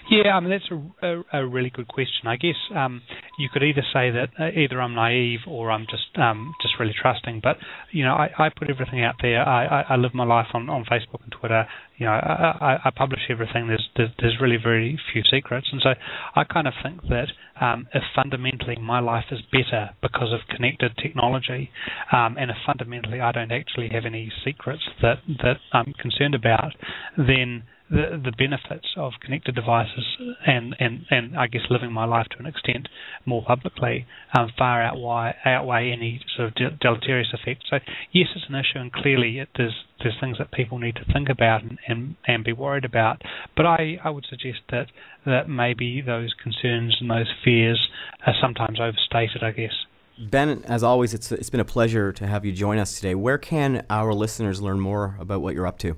[0.10, 2.28] Yeah, I mean that's a, a, a really good question.
[2.28, 3.02] I guess um,
[3.40, 6.94] you could either say that uh, either I'm naive or I'm just um, just really
[7.00, 7.40] trusting.
[7.42, 7.58] But
[7.92, 9.48] you know, I, I put everything out there.
[9.48, 11.66] I, I, I live my life on, on Facebook and Twitter.
[11.98, 13.68] You know, I, I, publish everything.
[13.68, 15.92] There's, there's there's really very few secrets, and so
[16.36, 17.28] I kind of think that
[17.62, 21.70] um, if fundamentally my life is better because of connected technology,
[22.12, 26.74] um, and if fundamentally I don't actually have any secrets that that I'm concerned about,
[27.18, 32.28] then the the benefits of connected devices and, and, and I guess living my life
[32.32, 32.88] to an extent
[33.26, 37.66] more publicly um, far outweigh outweigh any sort of de- deleterious effects.
[37.70, 37.80] So
[38.12, 41.30] yes, it's an issue, and clearly it, there's there's things that people need to think
[41.30, 43.22] about and, and, and be worried about.
[43.56, 44.88] But I, I would suggest that
[45.26, 47.90] that maybe those concerns and those fears
[48.26, 49.44] are sometimes overstated.
[49.44, 49.74] I guess.
[50.18, 53.16] Ben, as always, it's, it's been a pleasure to have you join us today.
[53.16, 55.98] Where can our listeners learn more about what you're up to?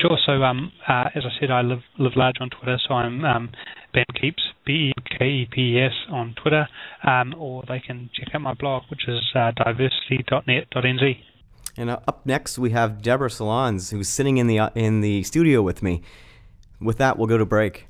[0.00, 0.18] Sure.
[0.24, 3.50] So, um, uh, as I said, I live live large on Twitter, so I'm um,
[3.92, 6.66] Ben Kepes, B E K E P E S on Twitter,
[7.04, 11.16] um, or they can check out my blog, which is uh, diversity.net.nz.
[11.76, 15.22] And uh, up next, we have Deborah Salons, who's sitting in the uh, in the
[15.22, 16.02] studio with me.
[16.80, 17.86] With that, we'll go to break.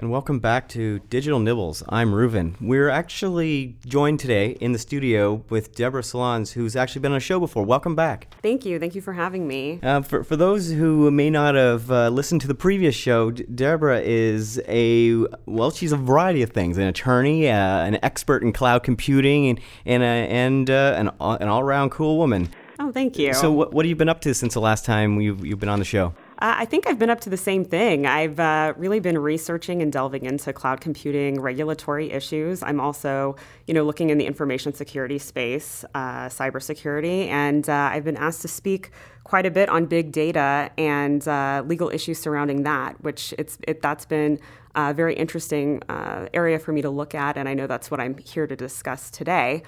[0.00, 1.82] And welcome back to Digital Nibbles.
[1.90, 2.54] I'm Reuven.
[2.58, 7.20] We're actually joined today in the studio with Deborah Salons, who's actually been on a
[7.20, 7.66] show before.
[7.66, 8.34] Welcome back.
[8.40, 8.78] Thank you.
[8.78, 9.78] Thank you for having me.
[9.82, 13.44] Uh, for, for those who may not have uh, listened to the previous show, D-
[13.54, 18.54] Deborah is a, well, she's a variety of things an attorney, uh, an expert in
[18.54, 22.48] cloud computing, and, and, and uh, an, an all around cool woman.
[22.78, 23.34] Oh, thank you.
[23.34, 25.68] So, what, what have you been up to since the last time you've, you've been
[25.68, 26.14] on the show?
[26.40, 28.06] Uh, I think I've been up to the same thing.
[28.06, 32.62] I've uh, really been researching and delving into cloud computing regulatory issues.
[32.62, 38.04] I'm also, you know, looking in the information security space, uh, cybersecurity, and uh, I've
[38.04, 38.90] been asked to speak
[39.24, 43.82] quite a bit on big data and uh, legal issues surrounding that, which it's it,
[43.82, 44.40] that's been
[44.74, 48.00] a very interesting uh, area for me to look at, and I know that's what
[48.00, 49.62] I'm here to discuss today.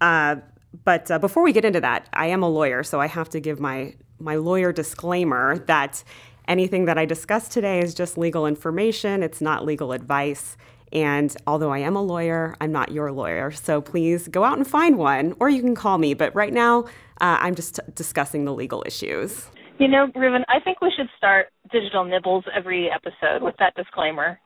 [0.00, 3.58] but before we get into that, I am a lawyer, so I have to give
[3.58, 6.04] my my lawyer disclaimer that
[6.48, 10.56] anything that I discuss today is just legal information, it's not legal advice.
[10.92, 13.50] And although I am a lawyer, I'm not your lawyer.
[13.50, 16.12] So please go out and find one, or you can call me.
[16.14, 16.84] But right now,
[17.20, 19.48] uh, I'm just discussing the legal issues.
[19.78, 24.38] You know, Reuven, I think we should start Digital Nibbles every episode with that disclaimer.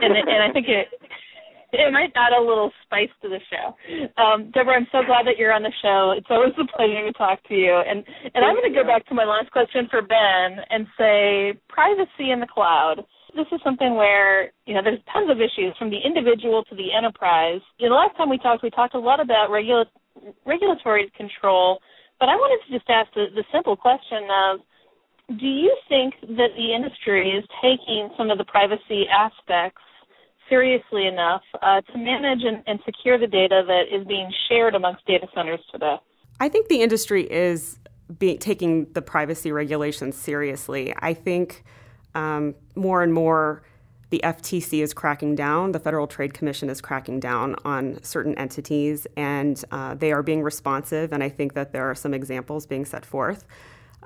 [0.00, 0.88] and, and I think it
[1.72, 3.76] it might add a little spice to the show.
[4.16, 6.14] Um, Deborah, I'm so glad that you're on the show.
[6.16, 7.76] It's always a pleasure to talk to you.
[7.76, 8.04] And
[8.34, 12.32] and I'm going to go back to my last question for Ben and say privacy
[12.32, 13.04] in the cloud.
[13.36, 16.88] This is something where you know there's tons of issues from the individual to the
[16.96, 17.60] enterprise.
[17.76, 19.92] You know, the last time we talked, we talked a lot about regula-
[20.46, 21.80] regulatory control,
[22.18, 24.60] but I wanted to just ask the, the simple question of
[25.36, 29.82] do you think that the industry is taking some of the privacy aspects
[30.48, 35.06] seriously enough uh, to manage and, and secure the data that is being shared amongst
[35.06, 35.96] data centers today?
[36.40, 37.78] I think the industry is
[38.18, 40.94] be, taking the privacy regulations seriously.
[40.98, 41.64] I think
[42.14, 43.62] um, more and more
[44.10, 49.06] the FTC is cracking down, the Federal Trade Commission is cracking down on certain entities,
[49.16, 51.12] and uh, they are being responsive.
[51.12, 53.44] And I think that there are some examples being set forth.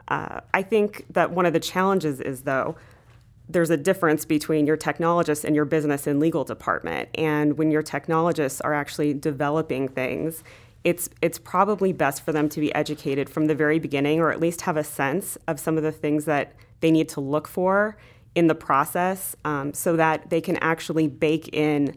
[0.08, 2.76] Uh, I think that one of the challenges is, though,
[3.52, 7.08] there's a difference between your technologist and your business and legal department.
[7.14, 10.42] And when your technologists are actually developing things,
[10.84, 14.40] it's it's probably best for them to be educated from the very beginning or at
[14.40, 17.96] least have a sense of some of the things that they need to look for
[18.34, 21.96] in the process um, so that they can actually bake in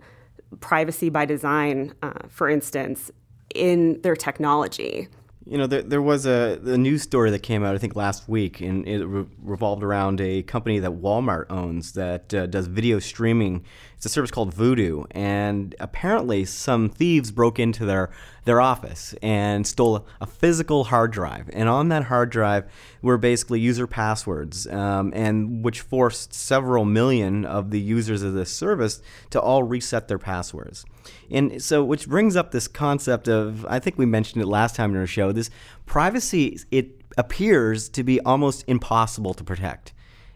[0.59, 3.09] privacy by design, uh, for instance,
[3.53, 5.07] in their technology.
[5.47, 8.27] You know, there, there was a, a news story that came out, I think, last
[8.27, 12.97] week, and it re- revolved around a company that Walmart owns that uh, does video
[12.97, 13.63] streaming.
[13.95, 18.09] It's a service called Vudu, and apparently some thieves broke into their
[18.45, 21.49] their office and stole a physical hard drive.
[21.53, 22.65] And on that hard drive
[23.03, 28.51] were basically user passwords, um, and which forced several million of the users of this
[28.51, 30.85] service to all reset their passwords.
[31.31, 34.91] And so, which brings up this concept of, I think we mentioned it last time
[34.91, 35.49] in our show, this
[35.85, 39.93] privacy, it appears to be almost impossible to protect.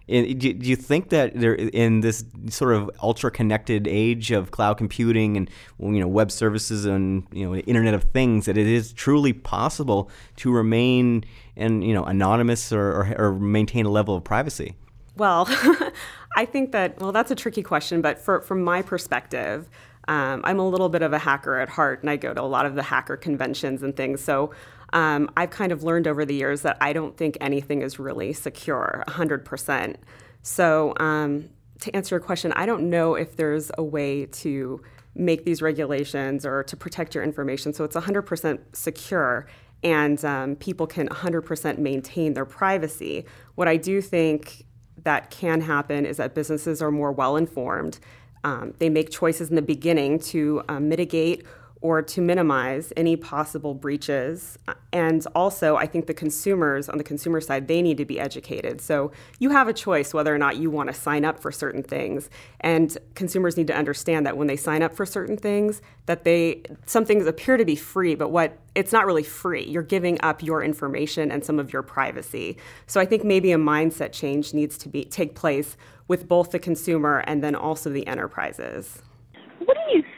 [0.07, 5.37] Do you think that there, in this sort of ultra connected age of cloud computing
[5.37, 9.33] and you know web services and you know Internet of Things, that it is truly
[9.33, 14.73] possible to remain and you know anonymous or, or, or maintain a level of privacy?
[15.15, 15.47] Well,
[16.35, 19.69] I think that well, that's a tricky question, but for, from my perspective,
[20.09, 22.43] um, I'm a little bit of a hacker at heart, and I go to a
[22.43, 24.21] lot of the hacker conventions and things.
[24.21, 24.51] So
[24.91, 28.33] um, I've kind of learned over the years that I don't think anything is really
[28.33, 29.95] secure 100%.
[30.41, 31.49] So um,
[31.81, 34.81] to answer your question, I don't know if there's a way to
[35.13, 39.47] make these regulations or to protect your information so it's 100% secure
[39.83, 43.25] and um, people can 100% maintain their privacy.
[43.55, 44.65] What I do think
[45.03, 47.99] that can happen is that businesses are more well informed.
[48.43, 51.45] Um, they make choices in the beginning to um, mitigate
[51.81, 54.59] or to minimize any possible breaches.
[54.91, 58.81] And also, I think the consumers on the consumer side, they need to be educated.
[58.81, 61.81] So you have a choice whether or not you want to sign up for certain
[61.81, 62.29] things.
[62.59, 66.63] And consumers need to understand that when they sign up for certain things, that they
[66.85, 69.63] some things appear to be free, but what it's not really free.
[69.63, 72.57] You're giving up your information and some of your privacy.
[72.87, 75.77] So I think maybe a mindset change needs to be take place
[76.09, 79.01] with both the consumer and then also the enterprises.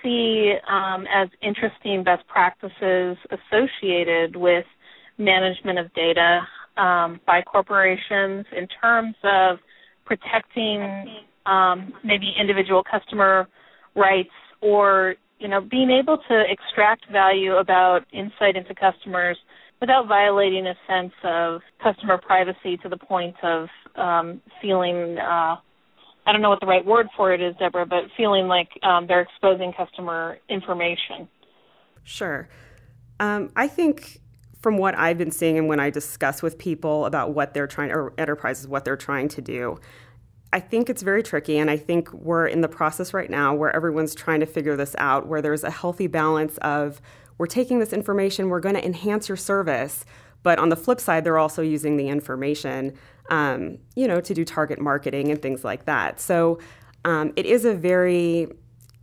[0.04, 4.66] See um, as interesting best practices associated with
[5.18, 6.42] management of data
[6.78, 9.58] um, by corporations in terms of
[10.06, 13.48] protecting um, maybe individual customer
[13.96, 14.30] rights
[14.62, 19.38] or you know being able to extract value about insight into customers
[19.80, 25.56] without violating a sense of customer privacy to the point of um, feeling uh,
[26.26, 29.08] I don't know what the right word for it is, Deborah, but feeling like um,
[29.08, 31.28] they're exposing customer information.
[32.04, 32.48] Sure.
[33.20, 34.20] Um, I think
[34.62, 37.92] from what I've been seeing and when I discuss with people about what they're trying,
[37.92, 39.80] or enterprises, what they're trying to do,
[40.54, 41.58] I think it's very tricky.
[41.58, 44.96] And I think we're in the process right now where everyone's trying to figure this
[44.98, 47.02] out, where there's a healthy balance of
[47.38, 50.06] we're taking this information, we're going to enhance your service.
[50.44, 52.98] But on the flip side, they're also using the information
[53.32, 56.20] um, you know, to do target marketing and things like that.
[56.20, 56.60] So
[57.06, 58.48] um, it is a very,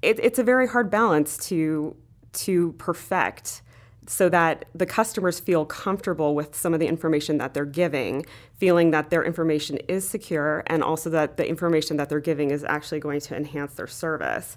[0.03, 1.97] it, it's a very hard balance to
[2.35, 3.62] to perfect
[4.07, 8.91] so that the customers feel comfortable with some of the information that they're giving, feeling
[8.91, 13.01] that their information is secure, and also that the information that they're giving is actually
[13.01, 14.57] going to enhance their service.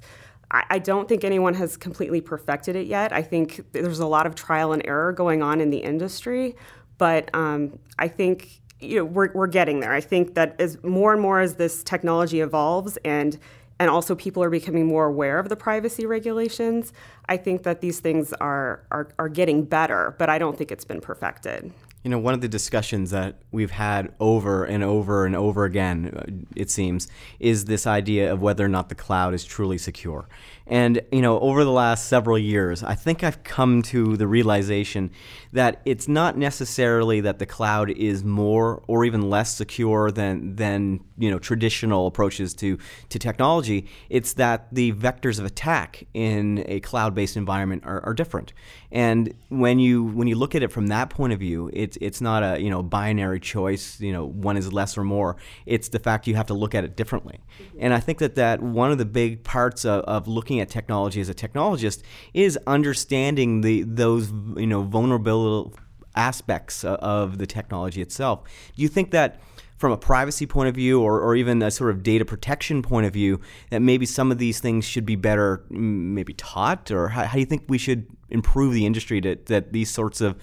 [0.52, 3.12] I, I don't think anyone has completely perfected it yet.
[3.12, 6.56] I think there's a lot of trial and error going on in the industry,
[6.98, 9.94] but um, I think you know we're, we're getting there.
[9.94, 13.38] I think that as more and more as this technology evolves and
[13.82, 16.94] and also people are becoming more aware of the privacy regulations,
[17.28, 20.86] I think that these things are, are, are getting better, but I don't think it's
[20.86, 21.74] been perfected.
[22.04, 26.14] You know, one of the discussions that we've had over and over and over again,
[26.16, 27.08] uh, it seems,
[27.40, 30.28] is this idea of whether or not the cloud is truly secure.
[30.72, 35.12] And, you know, over the last several years, I think I've come to the realization
[35.52, 41.02] that it's not necessarily that the cloud is more or even less secure than, than
[41.18, 42.78] you know, traditional approaches to,
[43.10, 43.86] to technology.
[44.10, 48.54] It's that the vectors of attack in a cloud based environment are, are different.
[48.94, 52.20] And when you, when you look at it from that point of view, it's it's
[52.20, 54.00] not a you know binary choice.
[54.02, 55.38] You know, one is less or more.
[55.66, 57.40] It's the fact you have to look at it differently.
[57.80, 61.20] And I think that that one of the big parts of, of looking at technology
[61.20, 62.02] as a technologist
[62.34, 65.74] is understanding the those you know vulnerable
[66.16, 68.44] aspects of the technology itself.
[68.76, 69.40] Do you think that?
[69.78, 73.04] from a privacy point of view or, or even a sort of data protection point
[73.04, 77.26] of view that maybe some of these things should be better maybe taught or how,
[77.26, 80.38] how do you think we should improve the industry to, that these sorts of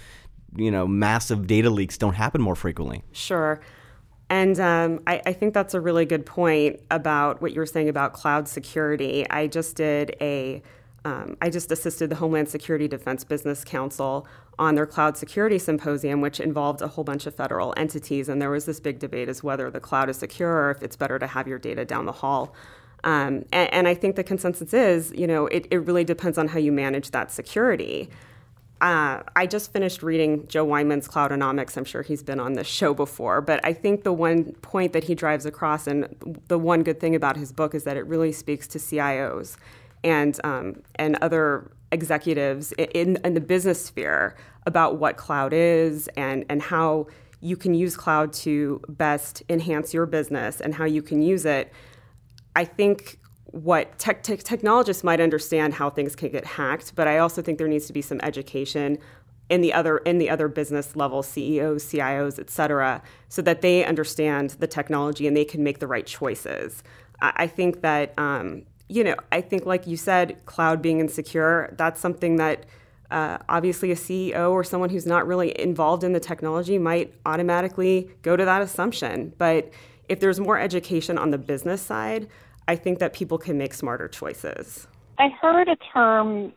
[0.57, 3.03] you know massive data leaks don't happen more frequently.
[3.13, 3.61] Sure.
[4.31, 7.88] And um, I, I, think that's a really good point about what you were saying
[7.88, 9.29] about cloud security.
[9.31, 10.62] I just did a,
[11.07, 14.27] um, I just assisted the Homeland Security Defense Business Council
[14.59, 18.29] on their cloud security symposium, which involved a whole bunch of federal entities.
[18.29, 20.97] And there was this big debate as whether the cloud is secure or if it's
[20.97, 22.55] better to have your data down the hall.
[23.05, 26.49] Um, and, and, I think the consensus is, you know, it, it really depends on
[26.49, 28.11] how you manage that security.
[28.81, 31.77] Uh, I just finished reading Joe Weinman's Cloudonomics.
[31.77, 35.05] I'm sure he's been on this show before, but I think the one point that
[35.05, 38.31] he drives across, and the one good thing about his book, is that it really
[38.31, 39.57] speaks to CIOs
[40.05, 46.45] and um, and other executives in, in the business sphere about what cloud is and
[46.49, 47.09] and how
[47.41, 51.73] you can use cloud to best enhance your business and how you can use it.
[52.55, 53.19] I think
[53.53, 57.59] what tech, tech, technologists might understand how things can get hacked, but I also think
[57.59, 58.99] there needs to be some education
[59.49, 63.85] in the other in the other business level CEOs, CIOs, et cetera, so that they
[63.85, 66.83] understand the technology and they can make the right choices.
[67.21, 71.75] I, I think that um, you know, I think like you said, cloud being insecure,
[71.79, 72.67] that's something that
[73.11, 78.11] uh, obviously a CEO or someone who's not really involved in the technology might automatically
[78.23, 79.33] go to that assumption.
[79.39, 79.71] But
[80.09, 82.29] if there's more education on the business side,
[82.69, 84.87] I think that people can make smarter choices.
[85.19, 86.53] I heard a term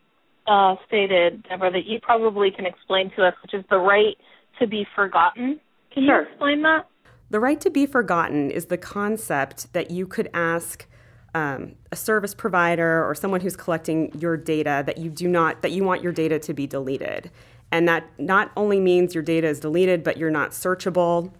[0.46, 4.16] uh, stated, Deborah, that you probably can explain to us, which is the right
[4.60, 5.58] to be forgotten.
[5.92, 6.22] Can sure.
[6.22, 6.86] you explain that?
[7.30, 10.86] The right to be forgotten is the concept that you could ask
[11.34, 15.72] um, a service provider or someone who's collecting your data that you do not that
[15.72, 17.30] you want your data to be deleted,
[17.70, 21.32] and that not only means your data is deleted, but you're not searchable.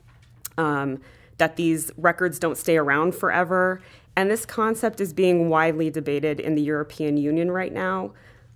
[0.57, 1.03] Um,
[1.39, 3.81] that these records don't stay around forever,
[4.17, 8.13] and this concept is being widely debated in the European Union right now.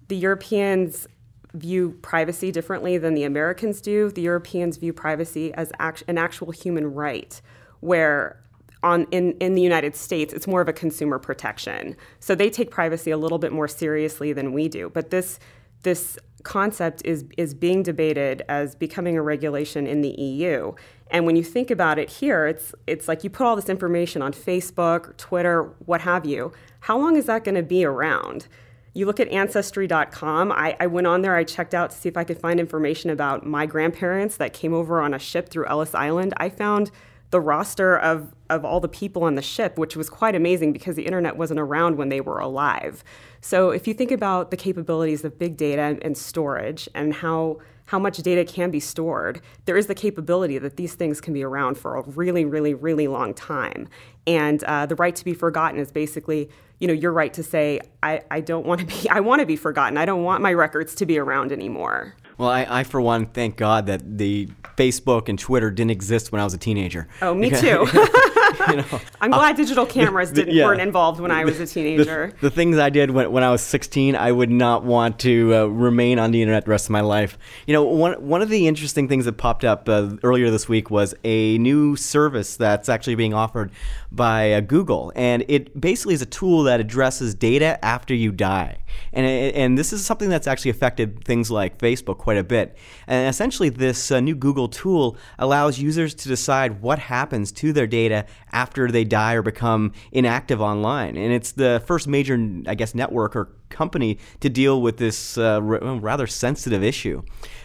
[0.08, 1.08] the Europeans
[1.56, 4.10] view privacy differently than the Americans do.
[4.10, 7.40] The Europeans view privacy as act- an actual human right,
[7.80, 8.40] where
[8.82, 11.96] on in, in the United States, it's more of a consumer protection.
[12.20, 14.90] So they take privacy a little bit more seriously than we do.
[14.90, 15.40] But this
[15.82, 20.72] this concept is is being debated as becoming a regulation in the EU.
[21.10, 24.22] And when you think about it here, it's it's like you put all this information
[24.22, 26.52] on Facebook, Twitter, what have you.
[26.80, 28.48] How long is that going to be around?
[28.92, 30.52] You look at Ancestry.com.
[30.52, 33.10] I, I, went on there, I checked out to see if I could find information
[33.10, 36.32] about my grandparents that came over on a ship through Ellis Island.
[36.38, 36.90] I found
[37.30, 40.96] the roster of, of all the people on the ship, which was quite amazing because
[40.96, 43.04] the internet wasn't around when they were alive.
[43.42, 47.98] So if you think about the capabilities of big data and storage and how how
[47.98, 51.78] much data can be stored, there is the capability that these things can be around
[51.78, 53.88] for a really, really, really long time.
[54.26, 57.80] And uh, the right to be forgotten is basically, you know, your right to say,
[58.02, 59.96] I, I don't want to be, I want to be forgotten.
[59.96, 62.14] I don't want my records to be around anymore.
[62.38, 66.40] Well, I, I, for one, thank God that the Facebook and Twitter didn't exist when
[66.40, 67.08] I was a teenager.
[67.22, 67.86] Oh, me because, too.
[68.68, 70.64] you know, I'm glad uh, digital cameras didn't, yeah.
[70.64, 72.32] weren't involved when I was a teenager.
[72.40, 75.54] The, the, things I did when, when I was 16, I would not want to
[75.54, 77.38] uh, remain on the internet the rest of my life.
[77.66, 80.90] You know, one, one of the interesting things that popped up uh, earlier this week
[80.90, 83.70] was a new service that's actually being offered
[84.10, 85.12] by uh, Google.
[85.14, 88.78] And it basically is a tool that addresses data after you die.
[89.12, 92.76] And, and this is something that's actually affected things like Facebook quite a bit.
[93.06, 97.86] And essentially, this uh, new Google tool allows users to decide what happens to their
[97.86, 101.16] data after they die or become inactive online.
[101.16, 105.60] And it's the first major, I guess, network or company to deal with this uh,
[105.60, 107.22] r- rather sensitive issue.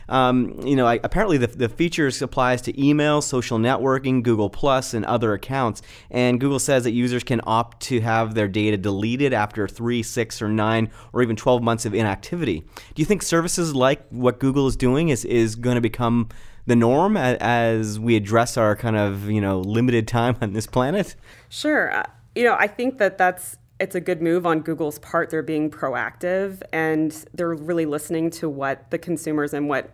[0.10, 4.94] Um, you know, I, apparently the, the features applies to email, social networking, Google Plus,
[4.94, 5.82] and other accounts.
[6.10, 10.42] And Google says that users can opt to have their data deleted after three, six,
[10.42, 12.60] or nine, or even 12 months of inactivity.
[12.60, 16.28] Do you think services like what Google is doing is, is going to become
[16.72, 21.18] the norm as we address our kind of you know limited time on this planet?
[21.50, 21.94] Sure.
[21.94, 25.32] Uh, you know, I think that that's it's a good move on Google's part.
[25.32, 29.92] They're being proactive and they're really listening to what the consumers and what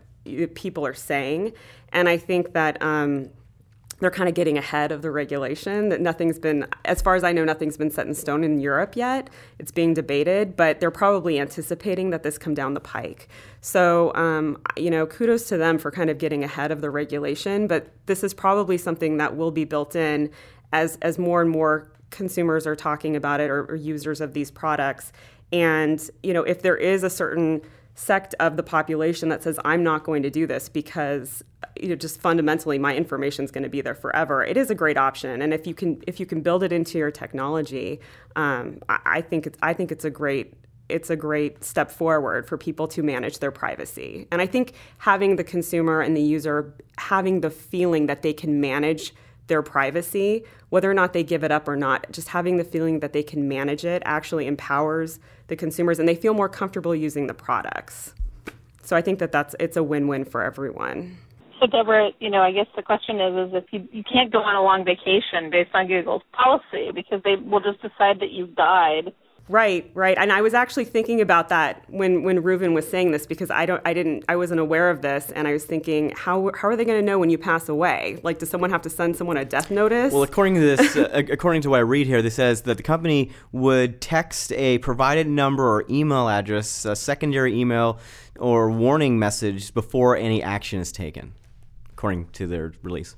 [0.54, 1.54] people are saying.
[1.94, 3.30] And I think that um,
[4.00, 5.90] they're kind of getting ahead of the regulation.
[5.90, 8.96] That nothing's been, as far as I know, nothing's been set in stone in Europe
[8.96, 9.30] yet.
[9.60, 13.28] It's being debated, but they're probably anticipating that this come down the pike.
[13.62, 17.68] So, um, you know, kudos to them for kind of getting ahead of the regulation.
[17.68, 20.30] But this is probably something that will be built in
[20.74, 24.52] as as more and more consumers are talking about it or, or users of these
[24.52, 25.12] products.
[25.52, 27.62] And, you know, if there is a certain
[27.98, 31.44] sect of the population that says I'm not going to do this because
[31.82, 34.44] you know just fundamentally my information is going to be there forever.
[34.44, 37.00] It is a great option, and if you can if you can build it into
[37.00, 38.00] your technology,
[38.36, 40.54] um, I, I, think it's I think it's a great
[40.90, 44.28] it's a great step forward for people to manage their privacy.
[44.32, 48.62] And I think having the consumer and the user having the feeling that they can
[48.62, 49.14] manage
[49.48, 53.00] their privacy, whether or not they give it up or not, just having the feeling
[53.00, 57.28] that they can manage it actually empowers the consumers and they feel more comfortable using
[57.28, 58.14] the products.
[58.84, 61.18] So I think that that's it's a win-win for everyone.
[61.60, 64.40] So Deborah, you know, I guess the question is, is if you you can't go
[64.40, 68.56] on a long vacation based on Google's policy because they will just decide that you've
[68.56, 69.14] died
[69.50, 70.18] Right, right.
[70.18, 73.66] And I was actually thinking about that when when Reuven was saying this because I
[73.66, 76.76] don't I didn't I wasn't aware of this and I was thinking how how are
[76.76, 78.20] they going to know when you pass away?
[78.24, 80.12] Like does someone have to send someone a death notice?
[80.12, 82.84] Well, according to this uh, according to what I read here, this says that the
[82.84, 88.00] company would text a provided number or email address, a secondary email
[88.40, 91.34] or warning message before any action is taken,
[91.92, 93.16] according to their release.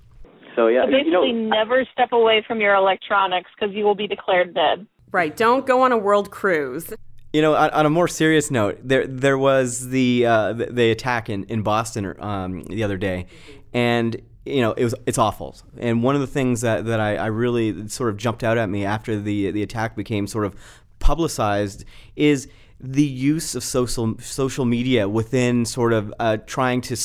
[0.56, 3.96] So yeah, so basically, you know, never step away from your electronics because you will
[3.96, 4.86] be declared dead.
[5.12, 5.36] Right.
[5.36, 6.94] Don't go on a world cruise.
[7.34, 10.92] You know, on, on, a more serious note, there there was the uh, the, the,
[10.92, 13.28] attack in in Boston um, the other day,
[13.72, 15.56] and you know it was it's awful.
[15.78, 18.68] And one of the things that that I, I really sort of jumped out at
[18.68, 20.56] me after the the attack became sort of
[20.98, 21.86] publicized
[22.16, 22.48] is
[22.82, 26.96] the use of social social media within sort of uh, trying to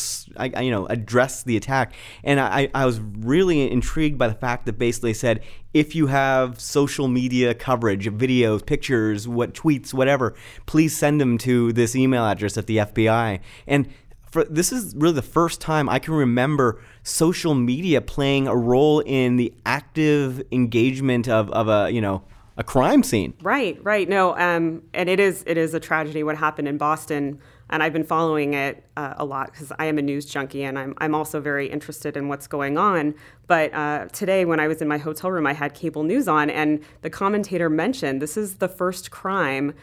[0.62, 1.94] you know address the attack.
[2.22, 6.60] And I, I was really intrigued by the fact that basically said if you have
[6.60, 10.34] social media coverage videos pictures what tweets whatever
[10.66, 13.88] please send them to this email address at the FBI and
[14.30, 19.00] for, this is really the first time I can remember social media playing a role
[19.00, 22.22] in the active engagement of, of a you know
[22.56, 23.34] a crime scene.
[23.42, 24.08] Right, right.
[24.08, 27.92] No, um, and it is it is a tragedy what happened in Boston, and I've
[27.92, 31.14] been following it uh, a lot because I am a news junkie and I'm I'm
[31.14, 33.14] also very interested in what's going on.
[33.48, 36.48] But uh, today, when I was in my hotel room, I had cable news on,
[36.48, 39.74] and the commentator mentioned this is the first crime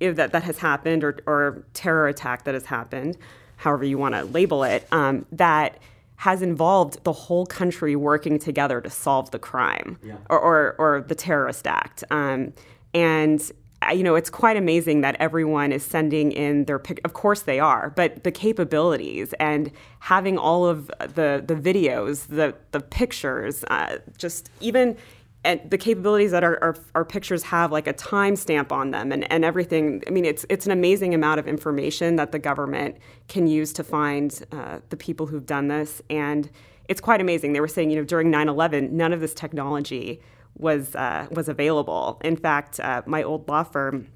[0.00, 3.18] that that has happened or, or terror attack that has happened,
[3.56, 5.78] however you want to label it, um, that
[6.24, 10.16] has involved the whole country working together to solve the crime yeah.
[10.30, 12.02] or, or, or, the terrorist act.
[12.10, 12.54] Um,
[12.94, 13.52] and
[13.92, 16.98] you know, it's quite amazing that everyone is sending in their pic.
[17.04, 22.54] Of course they are, but the capabilities and having all of the the videos, the
[22.70, 24.96] the pictures, uh, just even
[25.44, 29.30] and the capabilities that our, our, our pictures have like a timestamp on them and,
[29.30, 30.02] and everything.
[30.06, 32.96] I mean it's it's an amazing amount of information that the government
[33.28, 36.02] can use to find uh, the people who've done this.
[36.08, 36.50] And
[36.88, 37.52] it's quite amazing.
[37.52, 40.20] They were saying you know during 9-11 none of this technology
[40.56, 42.20] was uh, was available.
[42.24, 44.08] In fact, uh, my old law firm,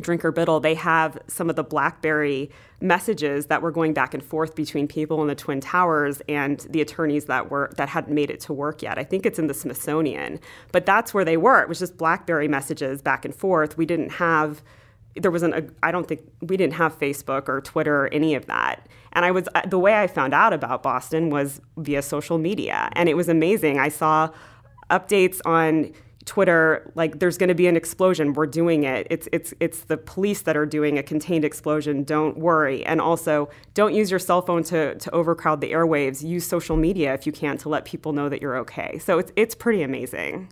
[0.00, 4.54] Drinker Biddle, they have some of the BlackBerry messages that were going back and forth
[4.54, 8.40] between people in the Twin Towers and the attorneys that were that hadn't made it
[8.40, 8.98] to work yet.
[8.98, 10.40] I think it's in the Smithsonian,
[10.72, 11.62] but that's where they were.
[11.62, 13.76] It was just BlackBerry messages back and forth.
[13.76, 14.62] We didn't have
[15.16, 18.46] there wasn't a I don't think we didn't have Facebook or Twitter or any of
[18.46, 18.88] that.
[19.12, 22.88] And I was uh, the way I found out about Boston was via social media,
[22.94, 23.78] and it was amazing.
[23.78, 24.30] I saw
[24.90, 25.92] updates on
[26.26, 28.32] Twitter like there's going to be an explosion.
[28.32, 29.06] We're doing it.
[29.10, 32.02] It's it's it's the police that are doing a contained explosion.
[32.02, 32.84] Don't worry.
[32.86, 36.22] And also, don't use your cell phone to to overcrowd the airwaves.
[36.22, 38.98] Use social media if you can to let people know that you're okay.
[38.98, 40.48] So it's it's pretty amazing.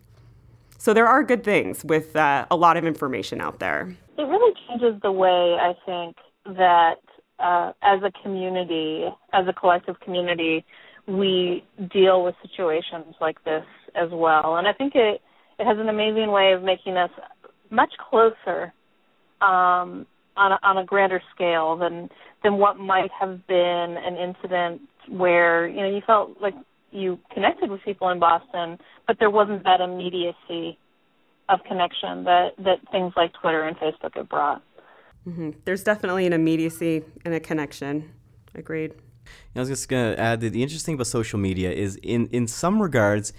[0.77, 3.97] So there are good things with uh, a lot of information out there.
[4.19, 6.97] It really changes the way I think that
[7.39, 10.65] uh, as a community, as a collective community,
[11.07, 13.65] we deal with situations like this
[13.95, 14.57] as well.
[14.57, 15.23] And I think it
[15.59, 17.11] it has an amazing way of making us
[17.71, 18.73] much closer
[19.41, 22.09] um, on a, on a grander scale than
[22.43, 26.55] than what might have been an incident where you know you felt like
[26.91, 30.79] you connected with people in Boston, but there wasn't that immediacy
[31.49, 34.63] of connection that that things like Twitter and Facebook have brought.
[35.27, 35.51] Mm-hmm.
[35.65, 38.13] There's definitely an immediacy and a connection.
[38.55, 38.95] Agreed.
[39.55, 42.27] I was just going to add that the interesting thing about social media is, in
[42.29, 43.33] in some regards,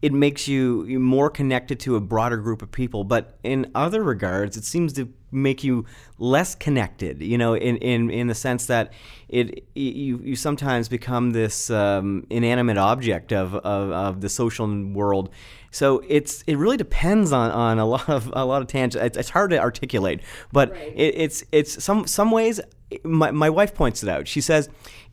[0.00, 3.02] it makes you more connected to a broader group of people.
[3.02, 5.84] But in other regards, it seems to make you
[6.18, 7.20] less connected.
[7.20, 8.92] You know, in in, in the sense that
[9.28, 15.30] it you you sometimes become this um, inanimate object of, of, of the social world.
[15.70, 19.04] So it's it really depends on, on a lot of a lot of tangents.
[19.04, 20.20] It's, it's hard to articulate,
[20.52, 20.92] but right.
[20.94, 22.60] it, it's it's some some ways.
[23.02, 24.28] My my wife points it out.
[24.28, 24.68] She says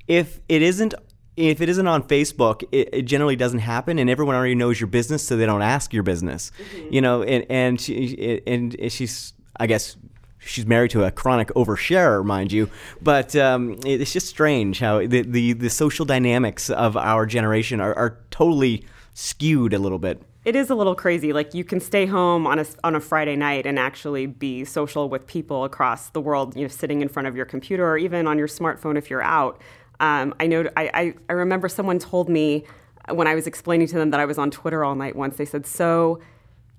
[0.07, 0.93] if it isn't
[1.37, 4.87] if it isn't on Facebook, it, it, generally doesn't happen, and everyone already knows your
[4.87, 6.51] business, so they don't ask your business.
[6.57, 6.93] Mm-hmm.
[6.93, 9.97] You know, and and she and she's I guess
[10.39, 12.69] she's married to a chronic oversharer, mind you.
[13.01, 17.93] But um, it's just strange how the, the the social dynamics of our generation are,
[17.95, 20.21] are totally skewed a little bit.
[20.45, 21.33] It is a little crazy.
[21.33, 25.09] Like you can stay home on a on a Friday night and actually be social
[25.09, 26.55] with people across the world.
[26.55, 29.23] You know, sitting in front of your computer or even on your smartphone if you're
[29.23, 29.59] out.
[29.99, 32.65] Um, I know I, I, I remember someone told me
[33.09, 35.37] when I was explaining to them that I was on Twitter all night once.
[35.37, 36.21] They said, "So."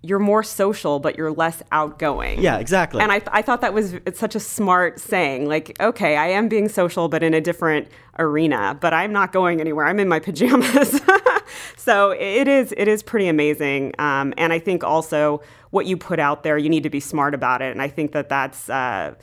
[0.02, 2.40] You're more social, but you're less outgoing.
[2.40, 3.02] Yeah, exactly.
[3.02, 5.48] And I, I thought that was it's such a smart saying.
[5.48, 8.78] Like, okay, I am being social, but in a different arena.
[8.80, 9.84] But I'm not going anywhere.
[9.84, 11.00] I'm in my pajamas.
[11.76, 13.94] so it is it is pretty amazing.
[13.98, 17.34] Um, and I think also what you put out there, you need to be smart
[17.34, 17.72] about it.
[17.72, 18.70] And I think that that's.
[18.70, 19.14] Uh,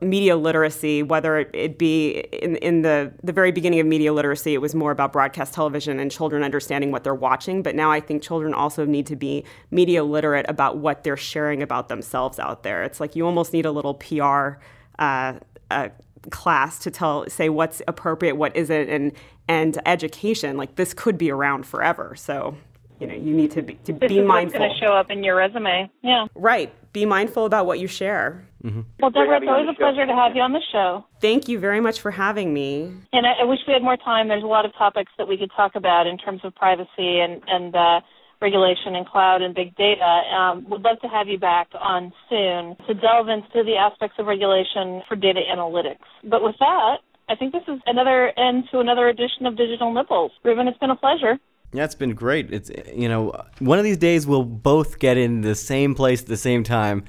[0.00, 4.60] media literacy, whether it, be in, in the, the very beginning of media literacy, it
[4.60, 7.62] was more about broadcast television and children understanding what they're watching.
[7.62, 11.62] But now I think children also need to be media literate about what they're sharing
[11.62, 12.84] about themselves out there.
[12.84, 14.60] It's like you almost need a little PR
[14.98, 15.34] uh,
[15.70, 15.88] uh,
[16.30, 19.12] class to tell, say what's appropriate, what isn't, and
[19.48, 20.56] and education.
[20.56, 22.14] Like this could be around forever.
[22.16, 22.56] So
[23.00, 24.60] you know you need to be to this be is mindful.
[24.60, 25.90] Going to show up in your resume?
[26.02, 26.26] Yeah.
[26.34, 26.72] Right.
[26.92, 28.46] Be mindful about what you share.
[28.64, 28.80] Mm-hmm.
[29.00, 31.04] Well, Deborah, it's always a pleasure to have you on the show.
[31.20, 32.92] Thank you very much for having me.
[33.12, 34.28] And I, I wish we had more time.
[34.28, 37.42] There's a lot of topics that we could talk about in terms of privacy and
[37.46, 38.00] and uh,
[38.40, 40.22] regulation and cloud and big data.
[40.34, 44.26] Um, would love to have you back on soon to delve into the aspects of
[44.26, 46.04] regulation for data analytics.
[46.24, 46.98] But with that,
[47.28, 50.32] I think this is another end to another edition of Digital Nibbles.
[50.44, 51.38] Reuven, it's been a pleasure.
[51.72, 52.52] Yeah, it's been great.
[52.52, 56.26] It's you know, one of these days we'll both get in the same place at
[56.26, 57.04] the same time.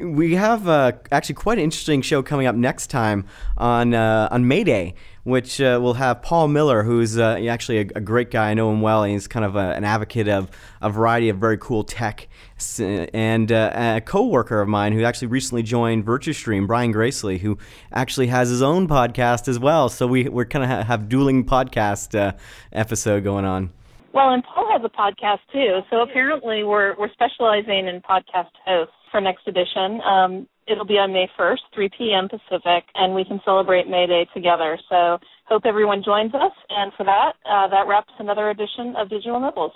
[0.00, 3.24] We have uh, actually quite an interesting show coming up next time
[3.56, 7.86] on uh, on May Day, which uh, will have Paul Miller, who's uh, actually a,
[7.94, 8.50] a, great guy.
[8.50, 9.04] I know him well.
[9.04, 10.50] He's kind of a, an advocate of
[10.82, 12.26] a variety of very cool tech,
[12.78, 17.56] and uh, a co-worker of mine who actually recently joined VirtuStream, Brian Gracely, who
[17.92, 19.88] actually has his own podcast as well.
[19.88, 22.32] So we we're kind of ha- have dueling podcast uh,
[22.72, 23.70] episode going on.
[24.12, 25.82] Well, and Paul has a podcast too.
[25.90, 30.00] So apparently, we're we're specializing in podcast hosts next edition.
[30.02, 32.28] Um, it'll be on May 1st, 3 p.m.
[32.28, 34.78] Pacific, and we can celebrate May Day together.
[34.88, 36.52] So hope everyone joins us.
[36.70, 39.72] And for that, uh, that wraps another edition of Digital Nibbles.